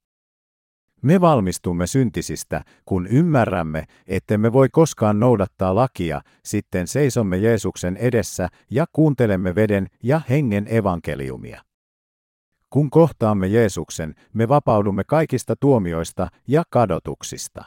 Me 1.03 1.21
valmistumme 1.21 1.87
syntisistä, 1.87 2.65
kun 2.85 3.07
ymmärrämme, 3.07 3.85
ettemme 4.07 4.53
voi 4.53 4.69
koskaan 4.69 5.21
noudattaa 5.21 5.75
lakia, 5.75 6.21
sitten 6.45 6.87
seisomme 6.87 7.37
Jeesuksen 7.37 7.97
edessä 7.97 8.49
ja 8.71 8.87
kuuntelemme 8.93 9.55
veden 9.55 9.87
ja 10.03 10.21
hengen 10.31 10.67
evankeliumia. 10.75 11.63
Kun 12.71 12.91
kohtaamme 12.91 13.47
Jeesuksen, 13.47 14.15
me 14.33 14.49
vapaudumme 14.49 15.05
kaikista 15.05 15.55
tuomioista 15.61 16.29
ja 16.49 16.63
kadotuksista. 16.71 17.65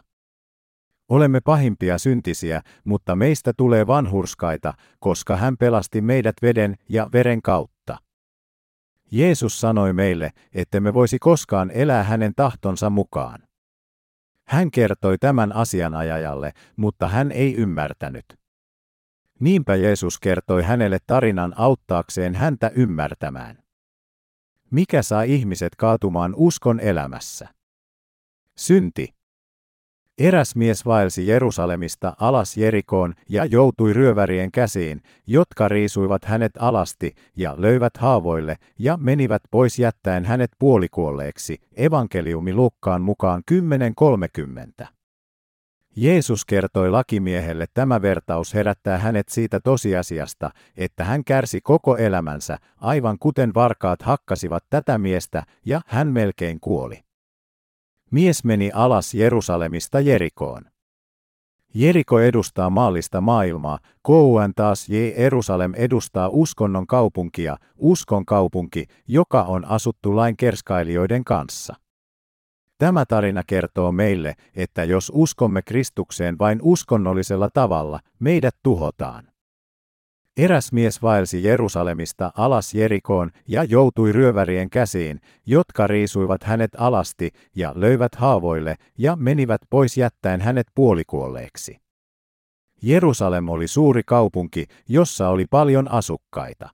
Olemme 1.10 1.42
pahimpia 1.42 1.98
syntisiä, 1.98 2.62
mutta 2.84 3.16
meistä 3.16 3.54
tulee 3.58 3.88
vanhurskaita, 3.88 4.74
koska 5.00 5.38
hän 5.38 5.58
pelasti 5.58 6.02
meidät 6.02 6.36
veden 6.42 6.76
ja 6.90 7.10
veren 7.14 7.42
kautta. 7.42 7.98
Jeesus 9.12 9.62
sanoi 9.62 9.94
meille, 9.94 10.32
että 10.54 10.80
me 10.80 10.94
voisi 10.94 11.20
koskaan 11.20 11.72
elää 11.72 12.04
hänen 12.04 12.34
tahtonsa 12.36 12.90
mukaan. 12.90 13.44
Hän 14.48 14.72
kertoi 14.72 15.18
tämän 15.18 15.56
asianajajalle, 15.56 16.52
mutta 16.76 17.08
hän 17.08 17.32
ei 17.32 17.56
ymmärtänyt. 17.56 18.26
Niinpä 19.40 19.76
Jeesus 19.76 20.20
kertoi 20.20 20.64
hänelle 20.64 20.98
tarinan 21.08 21.54
auttaakseen 21.58 22.36
häntä 22.36 22.72
ymmärtämään. 22.76 23.64
Mikä 24.72 25.02
saa 25.02 25.24
ihmiset 25.24 25.76
kaatumaan 25.76 26.34
uskon 26.36 26.80
elämässä? 26.80 27.48
Synti. 28.58 29.21
Eräs 30.18 30.56
mies 30.56 30.86
vaelsi 30.86 31.28
Jerusalemista 31.28 32.14
alas 32.20 32.58
Jerikoon 32.58 33.14
ja 33.30 33.46
joutui 33.46 33.94
ryövärien 33.94 34.52
käsiin, 34.52 35.02
jotka 35.28 35.68
riisuivat 35.68 36.26
hänet 36.26 36.52
alasti 36.60 37.16
ja 37.38 37.56
löivät 37.58 37.98
haavoille 37.98 38.56
ja 38.80 38.98
menivät 38.98 39.42
pois 39.52 39.80
jättäen 39.80 40.26
hänet 40.26 40.52
puolikuolleeksi. 40.60 41.58
Evankeliumi 41.76 42.54
Lukkaan 42.54 43.02
mukaan 43.02 43.44
10.30. 44.82 44.88
Jeesus 45.96 46.46
kertoi 46.46 46.90
lakimiehelle 46.90 47.66
tämä 47.74 48.02
vertaus 48.02 48.54
herättää 48.54 48.98
hänet 48.98 49.30
siitä 49.30 49.60
tosiasiasta, 49.60 50.50
että 50.78 51.04
hän 51.04 51.24
kärsi 51.24 51.62
koko 51.62 51.98
elämänsä, 51.98 52.58
aivan 52.78 53.20
kuten 53.20 53.54
varkaat 53.54 54.02
hakkasivat 54.02 54.64
tätä 54.70 54.98
miestä, 54.98 55.44
ja 55.66 55.82
hän 55.86 56.08
melkein 56.08 56.60
kuoli. 56.60 57.11
Mies 58.12 58.44
meni 58.44 58.72
alas 58.74 59.14
Jerusalemista 59.14 60.00
Jerikoon. 60.00 60.62
Jeriko 61.74 62.20
edustaa 62.20 62.70
maallista 62.70 63.22
maailmaa, 63.22 63.80
Kouan 64.02 64.54
taas 64.56 64.90
Jerusalem 64.90 65.74
edustaa 65.76 66.30
uskonnon 66.30 66.88
kaupunkia, 66.88 67.58
uskon 67.78 68.26
kaupunki, 68.26 68.86
joka 69.08 69.44
on 69.44 69.66
asuttu 69.66 70.16
lain 70.16 70.38
kerskailijoiden 70.38 71.24
kanssa. 71.24 71.76
Tämä 72.78 73.06
tarina 73.06 73.44
kertoo 73.48 73.92
meille, 73.92 74.36
että 74.56 74.84
jos 74.84 75.12
uskomme 75.16 75.62
Kristukseen 75.62 76.40
vain 76.40 76.60
uskonnollisella 76.62 77.50
tavalla, 77.54 78.00
meidät 78.20 78.56
tuhotaan. 78.64 79.31
Eräs 80.38 80.72
mies 80.72 81.02
vaelsi 81.02 81.44
Jerusalemista 81.44 82.32
alas 82.36 82.74
Jerikoon 82.74 83.32
ja 83.48 83.64
joutui 83.64 84.12
ryövärien 84.12 84.70
käsiin, 84.70 85.20
jotka 85.46 85.88
riisuivat 85.88 86.44
hänet 86.44 86.72
alasti 86.78 87.30
ja 87.56 87.74
löivät 87.76 88.16
haavoille 88.16 88.76
ja 88.98 89.16
menivät 89.16 89.62
pois 89.70 89.98
jättäen 89.98 90.42
hänet 90.42 90.68
puolikuolleeksi. 90.76 91.78
Jerusalem 92.82 93.50
oli 93.50 93.68
suuri 93.68 94.02
kaupunki, 94.06 94.66
jossa 94.88 95.30
oli 95.30 95.46
paljon 95.50 95.92
asukkaita. 95.92 96.70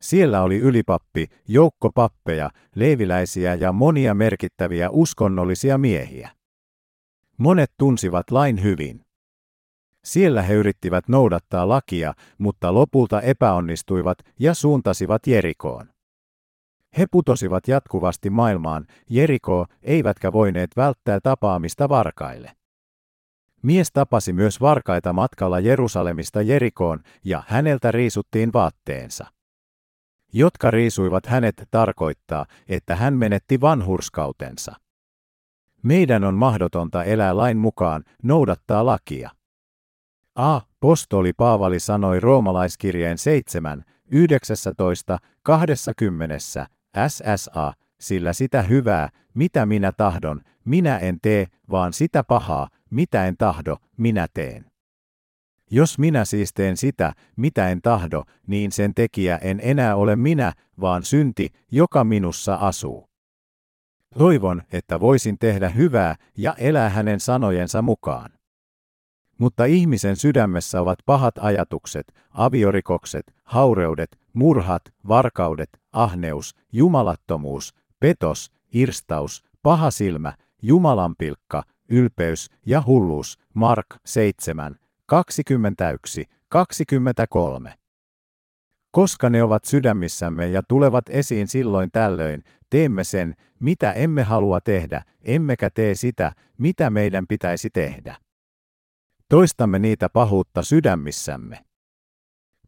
Siellä 0.00 0.42
oli 0.42 0.58
ylipappi, 0.58 1.26
joukko 1.48 1.90
pappeja, 1.94 2.50
leiviläisiä 2.74 3.54
ja 3.54 3.72
monia 3.72 4.14
merkittäviä 4.14 4.90
uskonnollisia 4.90 5.78
miehiä. 5.78 6.30
Monet 7.36 7.70
tunsivat 7.78 8.30
lain 8.30 8.62
hyvin. 8.62 9.00
Siellä 10.04 10.42
he 10.42 10.54
yrittivät 10.54 11.08
noudattaa 11.08 11.68
lakia, 11.68 12.14
mutta 12.38 12.74
lopulta 12.74 13.20
epäonnistuivat 13.20 14.18
ja 14.38 14.54
suuntasivat 14.54 15.26
Jerikoon. 15.26 15.88
He 16.98 17.06
putosivat 17.10 17.68
jatkuvasti 17.68 18.30
maailmaan, 18.30 18.86
Jerikoo, 19.10 19.66
eivätkä 19.82 20.32
voineet 20.32 20.70
välttää 20.76 21.20
tapaamista 21.22 21.88
varkaille. 21.88 22.52
Mies 23.62 23.92
tapasi 23.92 24.32
myös 24.32 24.60
varkaita 24.60 25.12
matkalla 25.12 25.60
Jerusalemista 25.60 26.42
Jerikoon 26.42 27.00
ja 27.24 27.42
häneltä 27.46 27.90
riisuttiin 27.92 28.52
vaatteensa. 28.52 29.26
Jotka 30.32 30.70
riisuivat 30.70 31.26
hänet 31.26 31.68
tarkoittaa, 31.70 32.46
että 32.68 32.96
hän 32.96 33.14
menetti 33.14 33.60
vanhurskautensa. 33.60 34.72
Meidän 35.82 36.24
on 36.24 36.34
mahdotonta 36.34 37.04
elää 37.04 37.36
lain 37.36 37.56
mukaan, 37.56 38.04
noudattaa 38.22 38.86
lakia. 38.86 39.30
A. 40.34 40.60
Postoli 40.80 41.32
Paavali 41.32 41.80
sanoi 41.80 42.20
roomalaiskirjeen 42.20 43.18
7, 43.18 43.84
19, 44.10 45.18
20, 45.42 46.38
SSA, 47.08 47.72
sillä 48.00 48.32
sitä 48.32 48.62
hyvää, 48.62 49.08
mitä 49.34 49.66
minä 49.66 49.92
tahdon, 49.92 50.40
minä 50.64 50.98
en 50.98 51.18
tee, 51.22 51.46
vaan 51.70 51.92
sitä 51.92 52.24
pahaa, 52.24 52.68
mitä 52.90 53.26
en 53.26 53.36
tahdo, 53.36 53.76
minä 53.96 54.26
teen. 54.34 54.64
Jos 55.70 55.98
minä 55.98 56.24
siis 56.24 56.54
teen 56.54 56.76
sitä, 56.76 57.12
mitä 57.36 57.68
en 57.68 57.82
tahdo, 57.82 58.24
niin 58.46 58.72
sen 58.72 58.94
tekijä 58.94 59.36
en 59.36 59.60
enää 59.62 59.96
ole 59.96 60.16
minä, 60.16 60.52
vaan 60.80 61.02
synti, 61.02 61.48
joka 61.70 62.04
minussa 62.04 62.54
asuu. 62.54 63.08
Toivon, 64.18 64.62
että 64.72 65.00
voisin 65.00 65.38
tehdä 65.38 65.68
hyvää 65.68 66.14
ja 66.36 66.54
elää 66.58 66.88
hänen 66.88 67.20
sanojensa 67.20 67.82
mukaan. 67.82 68.39
Mutta 69.40 69.64
ihmisen 69.64 70.16
sydämessä 70.16 70.80
ovat 70.80 70.98
pahat 71.06 71.34
ajatukset, 71.38 72.14
aviorikokset, 72.30 73.34
haureudet, 73.44 74.18
murhat, 74.32 74.82
varkaudet, 75.08 75.68
ahneus, 75.92 76.54
jumalattomuus, 76.72 77.74
petos, 78.00 78.52
irstaus, 78.72 79.44
paha 79.62 79.90
silmä, 79.90 80.32
jumalanpilkka, 80.62 81.62
ylpeys 81.88 82.50
ja 82.66 82.82
hulluus. 82.86 83.38
Mark 83.54 83.86
7, 84.06 84.76
21, 85.06 86.24
23. 86.48 87.74
Koska 88.90 89.30
ne 89.30 89.42
ovat 89.42 89.64
sydämissämme 89.64 90.48
ja 90.48 90.62
tulevat 90.68 91.04
esiin 91.08 91.48
silloin 91.48 91.90
tällöin, 91.90 92.42
teemme 92.70 93.04
sen, 93.04 93.34
mitä 93.60 93.92
emme 93.92 94.22
halua 94.22 94.60
tehdä, 94.60 95.02
emmekä 95.22 95.70
tee 95.70 95.94
sitä, 95.94 96.32
mitä 96.58 96.90
meidän 96.90 97.26
pitäisi 97.26 97.70
tehdä. 97.70 98.16
Toistamme 99.30 99.78
niitä 99.78 100.08
pahuutta 100.08 100.62
sydämissämme. 100.62 101.64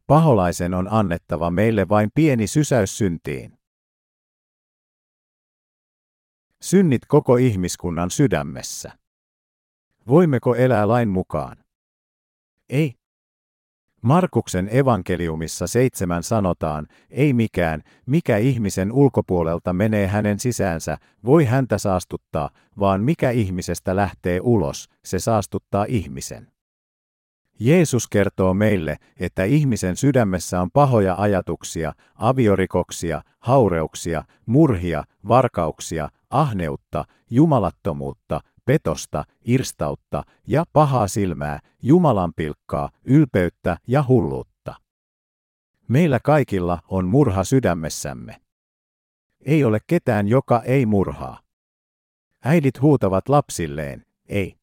Paholaisen 0.07 0.75
on 0.75 0.89
annettava 0.93 1.51
meille 1.51 1.89
vain 1.89 2.11
pieni 2.15 2.47
sysäys 2.47 2.99
syntiin. 2.99 3.59
Synnit 6.61 7.03
koko 7.09 7.37
ihmiskunnan 7.37 8.11
sydämessä. 8.11 8.93
Voimmeko 10.09 10.55
elää 10.55 10.89
lain 10.89 11.09
mukaan? 11.09 11.57
Ei. 12.69 12.95
Markuksen 14.03 14.69
evankeliumissa 14.77 15.67
seitsemän 15.67 16.23
sanotaan, 16.23 16.87
ei 17.11 17.33
mikään, 17.33 17.83
mikä 18.07 18.37
ihmisen 18.37 18.93
ulkopuolelta 18.93 19.73
menee 19.73 20.07
hänen 20.07 20.41
sisäänsä, 20.41 20.99
voi 21.25 21.45
häntä 21.45 21.79
saastuttaa, 21.79 22.51
vaan 22.79 23.01
mikä 23.03 23.31
ihmisestä 23.31 23.97
lähtee 23.97 24.41
ulos, 24.43 24.89
se 25.05 25.19
saastuttaa 25.19 25.85
ihmisen. 25.89 26.52
Jeesus 27.61 28.09
kertoo 28.09 28.55
meille, 28.55 28.97
että 29.21 29.45
ihmisen 29.45 29.97
sydämessä 29.97 30.61
on 30.61 30.71
pahoja 30.71 31.15
ajatuksia, 31.19 31.93
aviorikoksia, 32.15 33.23
haureuksia, 33.39 34.25
murhia, 34.47 35.05
varkauksia, 35.29 36.09
ahneutta, 36.31 37.05
jumalattomuutta, 37.31 38.41
petosta, 38.65 39.25
irstautta 39.45 40.23
ja 40.47 40.65
pahaa 40.73 41.09
silmää, 41.09 41.59
Jumalan 41.83 42.33
pilkkaa, 42.37 42.91
ylpeyttä 43.05 43.77
ja 43.87 44.05
hulluutta. 44.09 44.75
Meillä 45.89 46.21
kaikilla 46.25 46.79
on 46.89 47.07
murha 47.07 47.45
sydämessämme. 47.45 48.41
Ei 49.41 49.65
ole 49.65 49.79
ketään, 49.87 50.29
joka 50.29 50.63
ei 50.63 50.87
murhaa. 50.87 51.41
Äidit 52.45 52.81
huutavat 52.81 53.29
lapsilleen, 53.29 54.07
ei. 54.29 54.57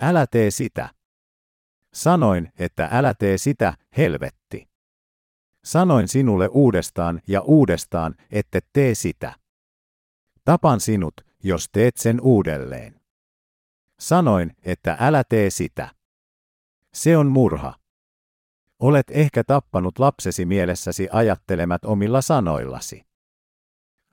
Älä 0.00 0.26
tee 0.30 0.50
sitä. 0.50 0.88
Sanoin, 1.96 2.52
että 2.58 2.88
älä 2.92 3.14
tee 3.14 3.38
sitä, 3.38 3.74
helvetti. 3.96 4.68
Sanoin 5.64 6.08
sinulle 6.08 6.48
uudestaan 6.48 7.20
ja 7.28 7.40
uudestaan, 7.40 8.14
ette 8.30 8.60
tee 8.72 8.94
sitä. 8.94 9.34
Tapan 10.44 10.80
sinut, 10.80 11.14
jos 11.42 11.68
teet 11.72 11.96
sen 11.96 12.20
uudelleen. 12.20 13.00
Sanoin, 14.00 14.56
että 14.62 14.96
älä 15.00 15.24
tee 15.24 15.50
sitä. 15.50 15.88
Se 16.94 17.16
on 17.16 17.26
murha. 17.26 17.74
Olet 18.78 19.06
ehkä 19.10 19.44
tappanut 19.44 19.98
lapsesi 19.98 20.44
mielessäsi 20.44 21.08
ajattelemat 21.12 21.84
omilla 21.84 22.20
sanoillasi. 22.20 23.05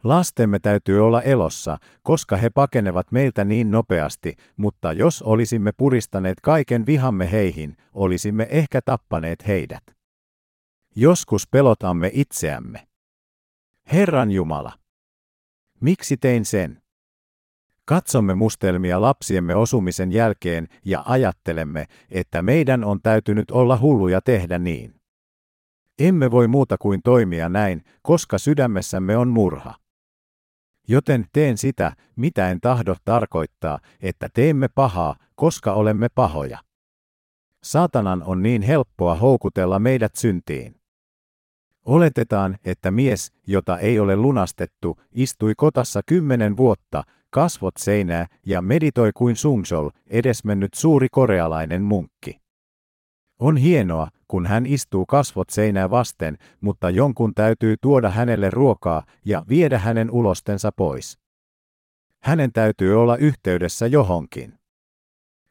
Lastemme 0.04 0.60
täytyy 0.60 1.06
olla 1.06 1.22
elossa, 1.22 1.78
koska 2.02 2.38
he 2.38 2.50
pakenevat 2.50 3.12
meiltä 3.12 3.44
niin 3.44 3.72
nopeasti, 3.72 4.36
mutta 4.58 4.94
jos 4.94 5.22
olisimme 5.22 5.72
puristaneet 5.72 6.42
kaiken 6.42 6.86
vihamme 6.86 7.32
heihin, 7.32 7.78
olisimme 7.94 8.48
ehkä 8.50 8.82
tappaneet 8.82 9.48
heidät. 9.48 9.84
Joskus 10.96 11.48
pelotamme 11.48 12.12
itseämme. 12.14 12.88
Herran 13.92 14.32
Jumala. 14.32 14.72
Miksi 15.80 16.18
tein 16.18 16.46
sen? 16.46 16.82
Katsomme 17.86 18.36
mustelmia 18.36 19.02
lapsiemme 19.02 19.56
osumisen 19.56 20.12
jälkeen 20.12 20.68
ja 20.86 21.04
ajattelemme, 21.06 21.86
että 22.10 22.42
meidän 22.42 22.84
on 22.84 23.02
täytynyt 23.02 23.52
olla 23.52 23.78
hulluja 23.78 24.22
tehdä 24.22 24.60
niin. 24.60 24.96
Emme 26.00 26.32
voi 26.32 26.48
muuta 26.48 26.78
kuin 26.78 27.02
toimia 27.04 27.50
näin, 27.50 27.84
koska 28.02 28.38
sydämessämme 28.38 29.18
on 29.18 29.28
murha. 29.28 29.83
Joten 30.88 31.26
teen 31.34 31.58
sitä, 31.58 31.92
mitä 32.16 32.50
en 32.50 32.62
tahdo 32.62 32.96
tarkoittaa, 33.06 33.80
että 34.02 34.30
teemme 34.34 34.68
pahaa, 34.68 35.16
koska 35.36 35.74
olemme 35.74 36.08
pahoja. 36.16 36.60
Saatanan 37.64 38.24
on 38.24 38.44
niin 38.44 38.62
helppoa 38.62 39.16
houkutella 39.16 39.80
meidät 39.80 40.16
syntiin. 40.16 40.76
Oletetaan, 41.86 42.58
että 42.66 42.92
mies, 42.92 43.32
jota 43.48 43.78
ei 43.80 44.00
ole 44.00 44.16
lunastettu, 44.16 44.98
istui 45.12 45.54
kotassa 45.58 46.02
kymmenen 46.06 46.58
vuotta, 46.58 47.04
kasvot 47.30 47.74
seinää 47.78 48.28
ja 48.46 48.62
meditoi 48.62 49.12
kuin 49.14 49.36
Sungsol, 49.36 49.90
edesmennyt 50.08 50.74
suuri 50.74 51.08
korealainen 51.12 51.82
munkki. 51.82 52.40
On 53.40 53.58
hienoa, 53.58 54.08
kun 54.34 54.46
hän 54.46 54.66
istuu 54.66 55.06
kasvot 55.06 55.50
seinää 55.50 55.90
vasten, 55.90 56.38
mutta 56.62 56.90
jonkun 56.90 57.34
täytyy 57.34 57.76
tuoda 57.82 58.10
hänelle 58.10 58.50
ruokaa 58.50 59.04
ja 59.26 59.46
viedä 59.50 59.80
hänen 59.80 60.12
ulostensa 60.12 60.72
pois. 60.72 61.20
Hänen 62.24 62.52
täytyy 62.54 63.02
olla 63.02 63.18
yhteydessä 63.18 63.88
johonkin. 63.88 64.60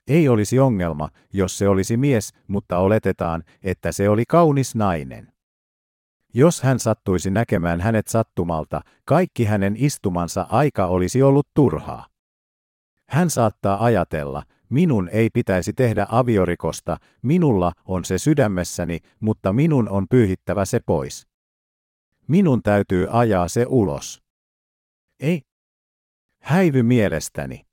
Ei 0.08 0.28
olisi 0.28 0.58
ongelma, 0.58 1.08
jos 1.32 1.58
se 1.58 1.68
olisi 1.68 1.96
mies, 1.96 2.32
mutta 2.48 2.78
oletetaan, 2.78 3.42
että 3.62 3.92
se 3.92 4.08
oli 4.08 4.24
kaunis 4.28 4.74
nainen. 4.74 5.32
Jos 6.34 6.62
hän 6.62 6.78
sattuisi 6.78 7.30
näkemään 7.30 7.80
hänet 7.80 8.08
sattumalta, 8.08 8.80
kaikki 9.04 9.44
hänen 9.44 9.74
istumansa 9.78 10.46
aika 10.50 10.86
olisi 10.86 11.22
ollut 11.22 11.48
turhaa. 11.54 12.06
Hän 13.08 13.30
saattaa 13.30 13.84
ajatella, 13.84 14.42
minun 14.72 15.08
ei 15.12 15.30
pitäisi 15.30 15.72
tehdä 15.72 16.06
aviorikosta, 16.10 16.96
minulla 17.22 17.72
on 17.84 18.04
se 18.04 18.18
sydämessäni, 18.18 18.98
mutta 19.20 19.52
minun 19.52 19.88
on 19.88 20.06
pyyhittävä 20.10 20.64
se 20.64 20.80
pois. 20.86 21.26
Minun 22.28 22.62
täytyy 22.62 23.06
ajaa 23.10 23.48
se 23.48 23.66
ulos. 23.68 24.22
Ei. 25.20 25.42
Häivy 26.40 26.82
mielestäni. 26.82 27.66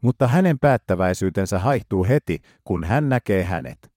Mutta 0.00 0.28
hänen 0.28 0.58
päättäväisyytensä 0.58 1.58
haihtuu 1.58 2.04
heti, 2.04 2.40
kun 2.64 2.84
hän 2.84 3.08
näkee 3.08 3.44
hänet. 3.44 3.92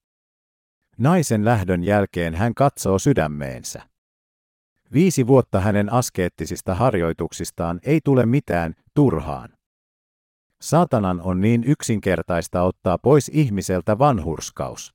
Naisen 0.97 1.45
lähdön 1.45 1.83
jälkeen 1.83 2.35
hän 2.35 2.53
katsoo 2.53 2.99
sydämeensä. 2.99 3.81
Viisi 4.93 5.27
vuotta 5.27 5.59
hänen 5.59 5.93
askeettisista 5.93 6.75
harjoituksistaan 6.75 7.79
ei 7.83 7.99
tule 8.03 8.25
mitään 8.25 8.73
turhaan. 8.93 9.49
Saatanan 10.65 11.21
on 11.21 11.41
niin 11.41 11.63
yksinkertaista 11.63 12.61
ottaa 12.61 12.97
pois 12.97 13.31
ihmiseltä 13.33 13.99
vanhurskaus. 13.99 14.93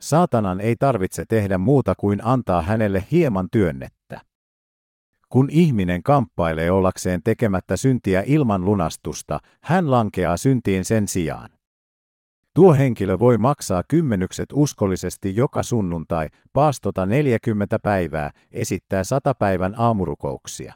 Saatanan 0.00 0.60
ei 0.60 0.76
tarvitse 0.76 1.24
tehdä 1.28 1.58
muuta 1.58 1.94
kuin 1.94 2.20
antaa 2.24 2.62
hänelle 2.62 3.04
hieman 3.10 3.48
työnnettä. 3.52 4.20
Kun 5.28 5.48
ihminen 5.50 6.02
kamppailee 6.02 6.70
ollakseen 6.70 7.20
tekemättä 7.24 7.76
syntiä 7.76 8.22
ilman 8.26 8.64
lunastusta, 8.64 9.38
hän 9.62 9.90
lankeaa 9.90 10.36
syntiin 10.36 10.84
sen 10.84 11.08
sijaan. 11.08 11.50
Tuo 12.54 12.74
henkilö 12.74 13.18
voi 13.18 13.38
maksaa 13.38 13.82
kymmenykset 13.88 14.48
uskollisesti 14.52 15.36
joka 15.36 15.62
sunnuntai, 15.62 16.28
paastota 16.52 17.06
40 17.06 17.78
päivää, 17.78 18.30
esittää 18.52 19.04
sata 19.04 19.34
päivän 19.34 19.74
aamurukouksia. 19.78 20.74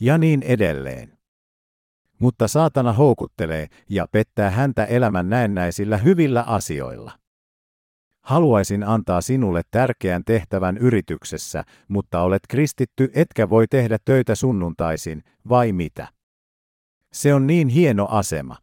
Ja 0.00 0.18
niin 0.18 0.42
edelleen. 0.42 1.13
Mutta 2.18 2.48
saatana 2.48 2.92
houkuttelee 2.92 3.66
ja 3.88 4.06
pettää 4.12 4.50
häntä 4.50 4.84
elämän 4.84 5.28
näennäisillä 5.28 5.96
hyvillä 5.96 6.42
asioilla. 6.42 7.12
Haluaisin 8.22 8.84
antaa 8.84 9.20
sinulle 9.20 9.62
tärkeän 9.70 10.24
tehtävän 10.24 10.78
yrityksessä, 10.78 11.64
mutta 11.88 12.20
olet 12.20 12.42
kristitty 12.48 13.10
etkä 13.14 13.50
voi 13.50 13.66
tehdä 13.70 13.98
töitä 14.04 14.34
sunnuntaisin, 14.34 15.22
vai 15.48 15.72
mitä? 15.72 16.08
Se 17.12 17.34
on 17.34 17.46
niin 17.46 17.68
hieno 17.68 18.06
asema. 18.10 18.56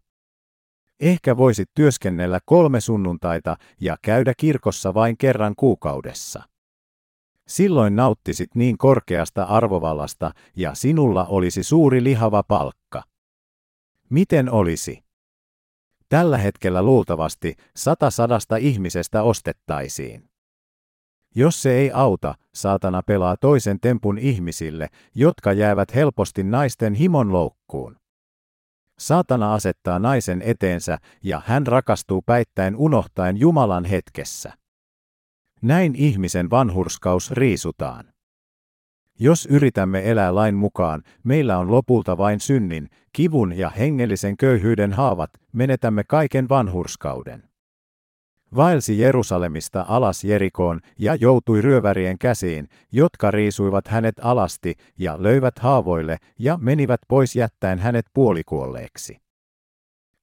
Ehkä 0.99 1.38
voisit 1.38 1.70
työskennellä 1.76 2.39
kolme 2.45 2.82
sunnuntaita 2.82 3.58
ja 3.80 3.97
käydä 4.02 4.34
kirkossa 4.38 4.93
vain 4.93 5.18
kerran 5.18 5.54
kuukaudessa. 5.58 6.43
Silloin 7.47 7.95
nauttisit 7.95 8.56
niin 8.56 8.78
korkeasta 8.78 9.43
arvovallasta 9.43 10.32
ja 10.56 10.76
sinulla 10.76 11.26
olisi 11.26 11.64
suuri 11.64 12.04
lihava 12.04 12.43
palkka. 12.43 13.04
Miten 14.12 14.51
olisi? 14.51 15.03
Tällä 16.09 16.38
hetkellä 16.38 16.84
luultavasti 16.84 17.55
sata 17.76 18.09
sadasta 18.09 18.57
ihmisestä 18.57 19.24
ostettaisiin. 19.24 20.30
Jos 21.36 21.62
se 21.62 21.74
ei 21.74 21.91
auta, 21.91 22.36
saatana 22.55 23.01
pelaa 23.01 23.38
toisen 23.38 23.80
tempun 23.80 24.18
ihmisille, 24.18 24.88
jotka 25.16 25.53
jäävät 25.53 25.95
helposti 25.95 26.43
naisten 26.43 26.93
himon 26.93 27.34
loukkuun. 27.34 27.97
Saatana 28.99 29.53
asettaa 29.53 29.99
naisen 29.99 30.41
eteensä 30.41 30.97
ja 31.24 31.41
hän 31.45 31.68
rakastuu 31.68 32.22
päittäin 32.22 32.76
unohtaen 32.76 33.38
Jumalan 33.38 33.86
hetkessä. 33.86 34.53
Näin 35.62 35.95
ihmisen 35.95 36.49
vanhurskaus 36.49 37.32
riisutaan. 37.32 38.11
Jos 39.24 39.45
yritämme 39.45 40.09
elää 40.11 40.36
lain 40.36 40.55
mukaan, 40.55 41.03
meillä 41.24 41.57
on 41.57 41.72
lopulta 41.72 42.17
vain 42.17 42.39
synnin, 42.39 42.89
kivun 43.13 43.57
ja 43.57 43.69
hengellisen 43.69 44.38
köyhyyden 44.38 44.93
haavat, 44.93 45.30
menetämme 45.53 46.03
kaiken 46.03 46.49
vanhurskauden 46.49 47.43
vaelsi 48.55 48.99
Jerusalemista 48.99 49.86
alas 49.88 50.24
Jerikoon 50.24 50.80
ja 50.99 51.15
joutui 51.15 51.61
ryövärien 51.61 52.17
käsiin, 52.19 52.67
jotka 52.91 53.32
riisuivat 53.32 53.88
hänet 53.88 54.15
alasti 54.22 54.76
ja 54.99 55.24
löivät 55.24 55.59
haavoille 55.59 56.17
ja 56.39 56.57
menivät 56.57 57.01
pois 57.07 57.36
jättäen 57.36 57.80
hänet 57.80 58.05
puolikuolleeksi. 58.13 59.17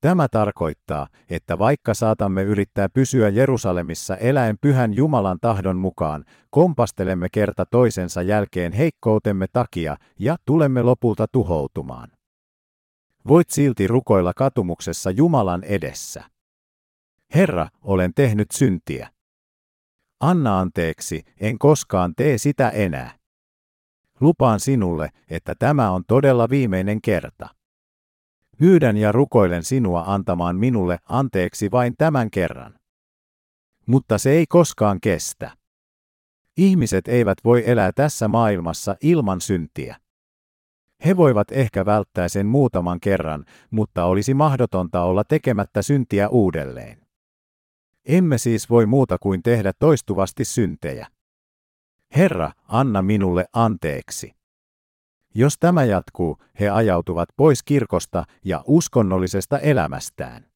Tämä 0.00 0.28
tarkoittaa, 0.28 1.06
että 1.30 1.58
vaikka 1.58 1.94
saatamme 1.94 2.42
yrittää 2.42 2.88
pysyä 2.88 3.28
Jerusalemissa 3.28 4.16
eläen 4.16 4.58
pyhän 4.60 4.94
Jumalan 4.94 5.38
tahdon 5.40 5.76
mukaan, 5.76 6.24
kompastelemme 6.50 7.28
kerta 7.32 7.66
toisensa 7.66 8.22
jälkeen 8.22 8.72
heikkoutemme 8.72 9.46
takia 9.52 9.96
ja 10.18 10.36
tulemme 10.44 10.82
lopulta 10.82 11.26
tuhoutumaan. 11.32 12.08
Voit 13.28 13.50
silti 13.50 13.86
rukoilla 13.86 14.32
katumuksessa 14.36 15.10
Jumalan 15.10 15.64
edessä. 15.64 16.24
Herra, 17.34 17.68
olen 17.82 18.14
tehnyt 18.14 18.50
syntiä. 18.50 19.10
Anna 20.20 20.60
anteeksi, 20.60 21.22
en 21.40 21.58
koskaan 21.58 22.14
tee 22.16 22.38
sitä 22.38 22.70
enää. 22.70 23.10
Lupaan 24.20 24.60
sinulle, 24.60 25.08
että 25.30 25.54
tämä 25.58 25.90
on 25.90 26.04
todella 26.06 26.50
viimeinen 26.50 27.02
kerta. 27.02 27.57
Pyydän 28.58 28.96
ja 28.96 29.12
rukoilen 29.12 29.64
sinua 29.64 30.04
antamaan 30.06 30.56
minulle 30.56 30.98
anteeksi 31.04 31.70
vain 31.70 31.94
tämän 31.98 32.30
kerran. 32.30 32.78
Mutta 33.86 34.18
se 34.18 34.30
ei 34.30 34.46
koskaan 34.46 35.00
kestä. 35.00 35.50
Ihmiset 36.56 37.08
eivät 37.08 37.38
voi 37.44 37.62
elää 37.66 37.92
tässä 37.92 38.28
maailmassa 38.28 38.96
ilman 39.02 39.40
syntiä. 39.40 39.96
He 41.04 41.16
voivat 41.16 41.52
ehkä 41.52 41.86
välttää 41.86 42.28
sen 42.28 42.46
muutaman 42.46 43.00
kerran, 43.00 43.44
mutta 43.70 44.04
olisi 44.04 44.34
mahdotonta 44.34 45.02
olla 45.02 45.24
tekemättä 45.24 45.82
syntiä 45.82 46.28
uudelleen. 46.28 47.06
Emme 48.04 48.38
siis 48.38 48.70
voi 48.70 48.86
muuta 48.86 49.18
kuin 49.18 49.42
tehdä 49.42 49.72
toistuvasti 49.78 50.44
syntejä. 50.44 51.06
Herra, 52.16 52.52
anna 52.68 53.02
minulle 53.02 53.44
anteeksi. 53.52 54.37
Jos 55.34 55.58
tämä 55.60 55.84
jatkuu, 55.84 56.38
he 56.60 56.68
ajautuvat 56.68 57.28
pois 57.36 57.62
kirkosta 57.62 58.24
ja 58.44 58.64
uskonnollisesta 58.66 59.58
elämästään. 59.58 60.46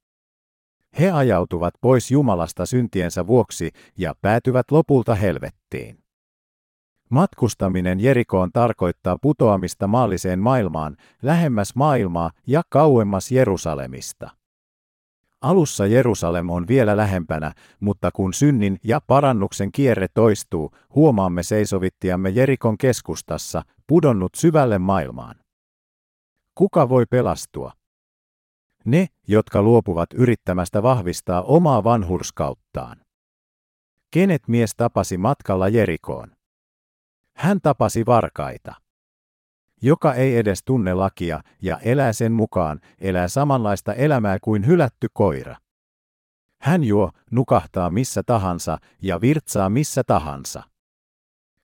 He 0.99 1.11
ajautuvat 1.11 1.75
pois 1.81 2.11
Jumalasta 2.11 2.67
syntiensä 2.67 3.27
vuoksi 3.27 3.71
ja 3.99 4.15
päätyvät 4.21 4.71
lopulta 4.71 5.15
helvettiin. 5.15 5.99
Matkustaminen 7.11 8.01
Jerikoon 8.01 8.53
tarkoittaa 8.53 9.17
putoamista 9.23 9.87
maalliseen 9.87 10.39
maailmaan, 10.39 10.97
lähemmäs 11.23 11.75
maailmaa 11.75 12.31
ja 12.47 12.63
kauemmas 12.69 13.33
Jerusalemista. 13.33 14.31
Alussa 15.43 15.87
Jerusalem 15.87 16.51
on 16.51 16.69
vielä 16.69 16.97
lähempänä, 16.97 17.53
mutta 17.81 18.11
kun 18.11 18.35
synnin 18.35 18.79
ja 18.85 19.01
parannuksen 19.07 19.73
kierre 19.73 20.07
toistuu, 20.15 20.71
huomaamme 20.95 21.43
seisovittiamme 21.43 22.31
Jerikon 22.31 22.79
keskustassa, 22.79 23.63
pudonnut 23.87 24.35
syvälle 24.35 24.79
maailmaan. 24.79 25.35
Kuka 26.55 26.89
voi 26.89 27.07
pelastua? 27.11 27.73
Ne, 28.85 29.07
jotka 29.29 29.63
luopuvat 29.63 30.13
yrittämästä 30.15 30.83
vahvistaa 30.83 31.43
omaa 31.43 31.85
vanhurskauttaan. 31.85 32.97
Kenet 34.11 34.49
mies 34.49 34.75
tapasi 34.77 35.19
matkalla 35.19 35.69
Jerikoon? 35.69 36.33
Hän 37.37 37.61
tapasi 37.61 38.07
varkaita. 38.07 38.82
Joka 39.83 40.15
ei 40.15 40.37
edes 40.37 40.63
tunne 40.65 40.95
lakia 40.95 41.43
ja 41.63 41.79
elää 41.79 42.13
sen 42.13 42.33
mukaan, 42.33 42.81
elää 42.99 43.29
samanlaista 43.29 43.95
elämää 43.95 44.39
kuin 44.43 44.67
hylätty 44.67 45.09
koira. 45.13 45.57
Hän 46.61 46.85
juo, 46.85 47.11
nukahtaa 47.31 47.91
missä 47.91 48.23
tahansa 48.27 48.79
ja 49.03 49.21
virtsaa 49.21 49.71
missä 49.71 50.03
tahansa. 50.07 50.63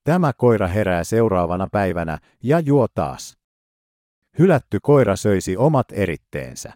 Tämä 0.04 0.32
koira 0.32 0.66
herää 0.66 1.04
seuraavana 1.04 1.66
päivänä 1.72 2.18
ja 2.42 2.60
juo 2.60 2.86
taas. 2.94 3.38
Hylätty 4.38 4.78
koira 4.82 5.16
söisi 5.16 5.56
omat 5.56 5.86
eritteensä. 5.92 6.72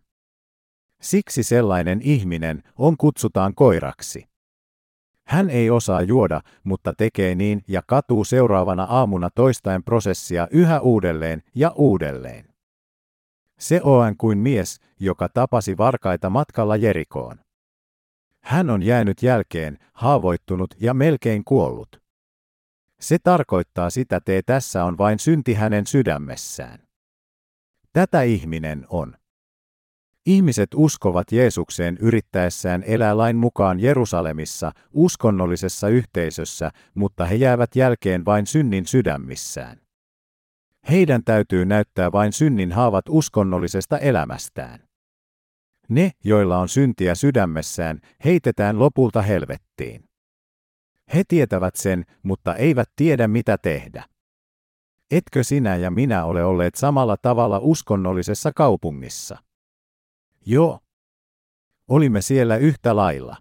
Siksi 1.00 1.42
sellainen 1.42 2.00
ihminen 2.02 2.62
on 2.78 2.96
kutsutaan 2.96 3.54
koiraksi. 3.54 4.31
Hän 5.26 5.50
ei 5.50 5.70
osaa 5.70 6.02
juoda, 6.02 6.40
mutta 6.64 6.92
tekee 6.98 7.34
niin 7.34 7.62
ja 7.68 7.82
katuu 7.86 8.24
seuraavana 8.24 8.84
aamuna 8.84 9.30
toistaen 9.34 9.82
prosessia 9.82 10.48
yhä 10.50 10.80
uudelleen 10.80 11.42
ja 11.54 11.72
uudelleen. 11.76 12.44
Se 13.58 13.80
on 13.84 14.16
kuin 14.16 14.38
mies, 14.38 14.80
joka 15.00 15.28
tapasi 15.28 15.76
varkaita 15.76 16.30
matkalla 16.30 16.76
Jerikoon. 16.76 17.38
Hän 18.40 18.70
on 18.70 18.82
jäänyt 18.82 19.22
jälkeen, 19.22 19.78
haavoittunut 19.92 20.74
ja 20.80 20.94
melkein 20.94 21.44
kuollut. 21.44 22.02
Se 23.00 23.18
tarkoittaa 23.22 23.90
sitä, 23.90 24.16
että 24.16 24.42
tässä 24.46 24.84
on 24.84 24.98
vain 24.98 25.18
synti 25.18 25.54
hänen 25.54 25.86
sydämessään. 25.86 26.78
Tätä 27.92 28.22
ihminen 28.22 28.86
on. 28.88 29.16
Ihmiset 30.26 30.68
uskovat 30.74 31.32
Jeesukseen 31.32 31.96
yrittäessään 32.00 32.82
elää 32.86 33.16
lain 33.16 33.36
mukaan 33.36 33.80
Jerusalemissa, 33.80 34.72
uskonnollisessa 34.92 35.88
yhteisössä, 35.88 36.70
mutta 36.94 37.24
he 37.24 37.34
jäävät 37.34 37.76
jälkeen 37.76 38.24
vain 38.24 38.46
synnin 38.46 38.86
sydämissään. 38.86 39.80
Heidän 40.90 41.24
täytyy 41.24 41.64
näyttää 41.64 42.12
vain 42.12 42.32
synnin 42.32 42.72
haavat 42.72 43.04
uskonnollisesta 43.08 43.98
elämästään. 43.98 44.80
Ne, 45.88 46.10
joilla 46.24 46.58
on 46.58 46.68
syntiä 46.68 47.14
sydämessään, 47.14 48.00
heitetään 48.24 48.78
lopulta 48.78 49.22
helvettiin. 49.22 50.04
He 51.14 51.22
tietävät 51.28 51.76
sen, 51.76 52.04
mutta 52.22 52.54
eivät 52.54 52.88
tiedä 52.96 53.28
mitä 53.28 53.58
tehdä. 53.58 54.04
Etkö 55.10 55.44
sinä 55.44 55.76
ja 55.76 55.90
minä 55.90 56.24
ole 56.24 56.44
olleet 56.44 56.74
samalla 56.74 57.16
tavalla 57.16 57.58
uskonnollisessa 57.62 58.52
kaupungissa? 58.56 59.38
Joo. 60.46 60.78
Olimme 61.88 62.22
siellä 62.22 62.56
yhtä 62.56 62.96
lailla. 62.96 63.36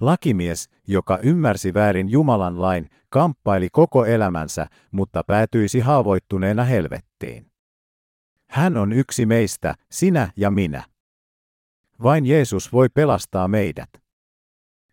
Lakimies, 0.00 0.68
joka 0.86 1.18
ymmärsi 1.22 1.74
väärin 1.74 2.08
Jumalan 2.08 2.60
lain, 2.60 2.90
kamppaili 3.08 3.68
koko 3.72 4.04
elämänsä, 4.04 4.66
mutta 4.90 5.24
päätyisi 5.26 5.80
haavoittuneena 5.80 6.64
helvettiin. 6.64 7.50
Hän 8.50 8.76
on 8.76 8.92
yksi 8.92 9.26
meistä, 9.26 9.74
sinä 9.90 10.32
ja 10.36 10.50
minä. 10.50 10.84
Vain 12.02 12.26
Jeesus 12.26 12.72
voi 12.72 12.88
pelastaa 12.88 13.48
meidät. 13.48 13.90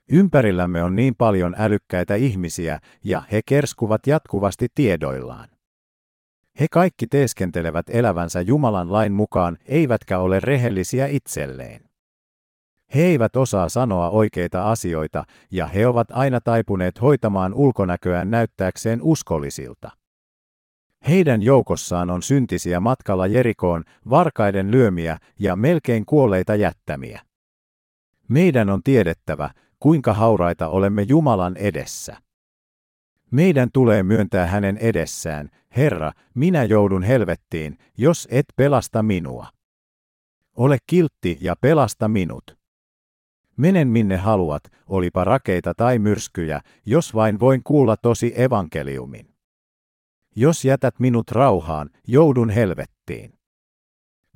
Ympärillämme 0.09 0.83
on 0.83 0.95
niin 0.95 1.15
paljon 1.15 1.55
älykkäitä 1.57 2.15
ihmisiä, 2.15 2.79
ja 3.03 3.23
he 3.31 3.41
kerskuvat 3.45 4.07
jatkuvasti 4.07 4.67
tiedoillaan. 4.75 5.54
He 6.59 6.67
kaikki 6.71 7.07
teeskentelevät 7.07 7.85
elävänsä 7.89 8.41
Jumalan 8.41 8.91
lain 8.91 9.13
mukaan, 9.13 9.57
eivätkä 9.65 10.19
ole 10.19 10.39
rehellisiä 10.39 11.07
itselleen. 11.07 11.81
He 12.95 13.01
eivät 13.01 13.35
osaa 13.35 13.69
sanoa 13.69 14.09
oikeita 14.09 14.71
asioita, 14.71 15.23
ja 15.51 15.67
he 15.67 15.87
ovat 15.87 16.07
aina 16.11 16.41
taipuneet 16.41 17.01
hoitamaan 17.01 17.53
ulkonäköään 17.53 18.31
näyttääkseen 18.31 18.99
uskollisilta. 19.01 19.91
Heidän 21.07 21.41
joukossaan 21.41 22.09
on 22.09 22.21
syntisiä 22.21 22.79
matkalla 22.79 23.27
Jerikoon, 23.27 23.83
varkaiden 24.09 24.71
lyömiä 24.71 25.17
ja 25.39 25.55
melkein 25.55 26.05
kuolleita 26.05 26.55
jättämiä. 26.55 27.21
Meidän 28.27 28.69
on 28.69 28.83
tiedettävä, 28.83 29.49
kuinka 29.79 30.13
hauraita 30.13 30.67
olemme 30.67 31.01
Jumalan 31.01 31.57
edessä. 31.57 32.24
Meidän 33.35 33.69
tulee 33.73 34.03
myöntää 34.03 34.47
hänen 34.47 34.77
edessään, 34.77 35.49
Herra, 35.77 36.11
minä 36.33 36.63
joudun 36.63 37.03
helvettiin, 37.03 37.77
jos 37.97 38.27
et 38.31 38.45
pelasta 38.55 39.03
minua. 39.03 39.47
Ole 40.57 40.77
kiltti 40.87 41.37
ja 41.41 41.55
pelasta 41.61 42.07
minut. 42.07 42.57
Menen 43.57 43.87
minne 43.87 44.17
haluat, 44.17 44.63
olipa 44.87 45.23
rakeita 45.23 45.73
tai 45.77 45.99
myrskyjä, 45.99 46.61
jos 46.85 47.13
vain 47.13 47.39
voin 47.39 47.61
kuulla 47.63 47.97
tosi 47.97 48.33
evankeliumin. 48.35 49.35
Jos 50.35 50.65
jätät 50.65 50.99
minut 50.99 51.31
rauhaan, 51.31 51.89
joudun 52.07 52.49
helvettiin. 52.49 53.33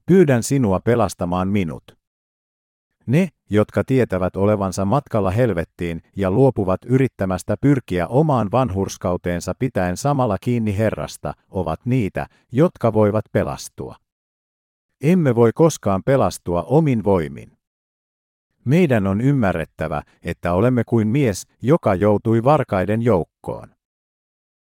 Pyydän 0.06 0.44
sinua 0.44 0.80
pelastamaan 0.80 1.48
minut. 1.48 1.98
Ne, 3.06 3.30
jotka 3.50 3.84
tietävät 3.84 4.36
olevansa 4.36 4.86
matkalla 4.86 5.32
helvettiin 5.32 6.02
ja 6.16 6.32
luopuvat 6.32 6.82
yrittämästä 6.86 7.56
pyrkiä 7.62 8.08
omaan 8.08 8.52
vanhurskauteensa 8.52 9.54
pitäen 9.60 9.98
samalla 9.98 10.38
kiinni 10.42 10.78
Herrasta, 10.78 11.34
ovat 11.50 11.80
niitä, 11.86 12.28
jotka 12.52 12.94
voivat 12.94 13.26
pelastua. 13.32 13.96
Emme 15.02 15.36
voi 15.36 15.52
koskaan 15.56 16.02
pelastua 16.06 16.64
omin 16.64 17.04
voimin. 17.04 17.52
Meidän 18.66 19.08
on 19.08 19.22
ymmärrettävä, 19.22 20.02
että 20.24 20.54
olemme 20.54 20.84
kuin 20.84 21.08
mies, 21.08 21.48
joka 21.62 21.96
joutui 21.96 22.44
varkaiden 22.44 23.02
joukkoon. 23.02 23.79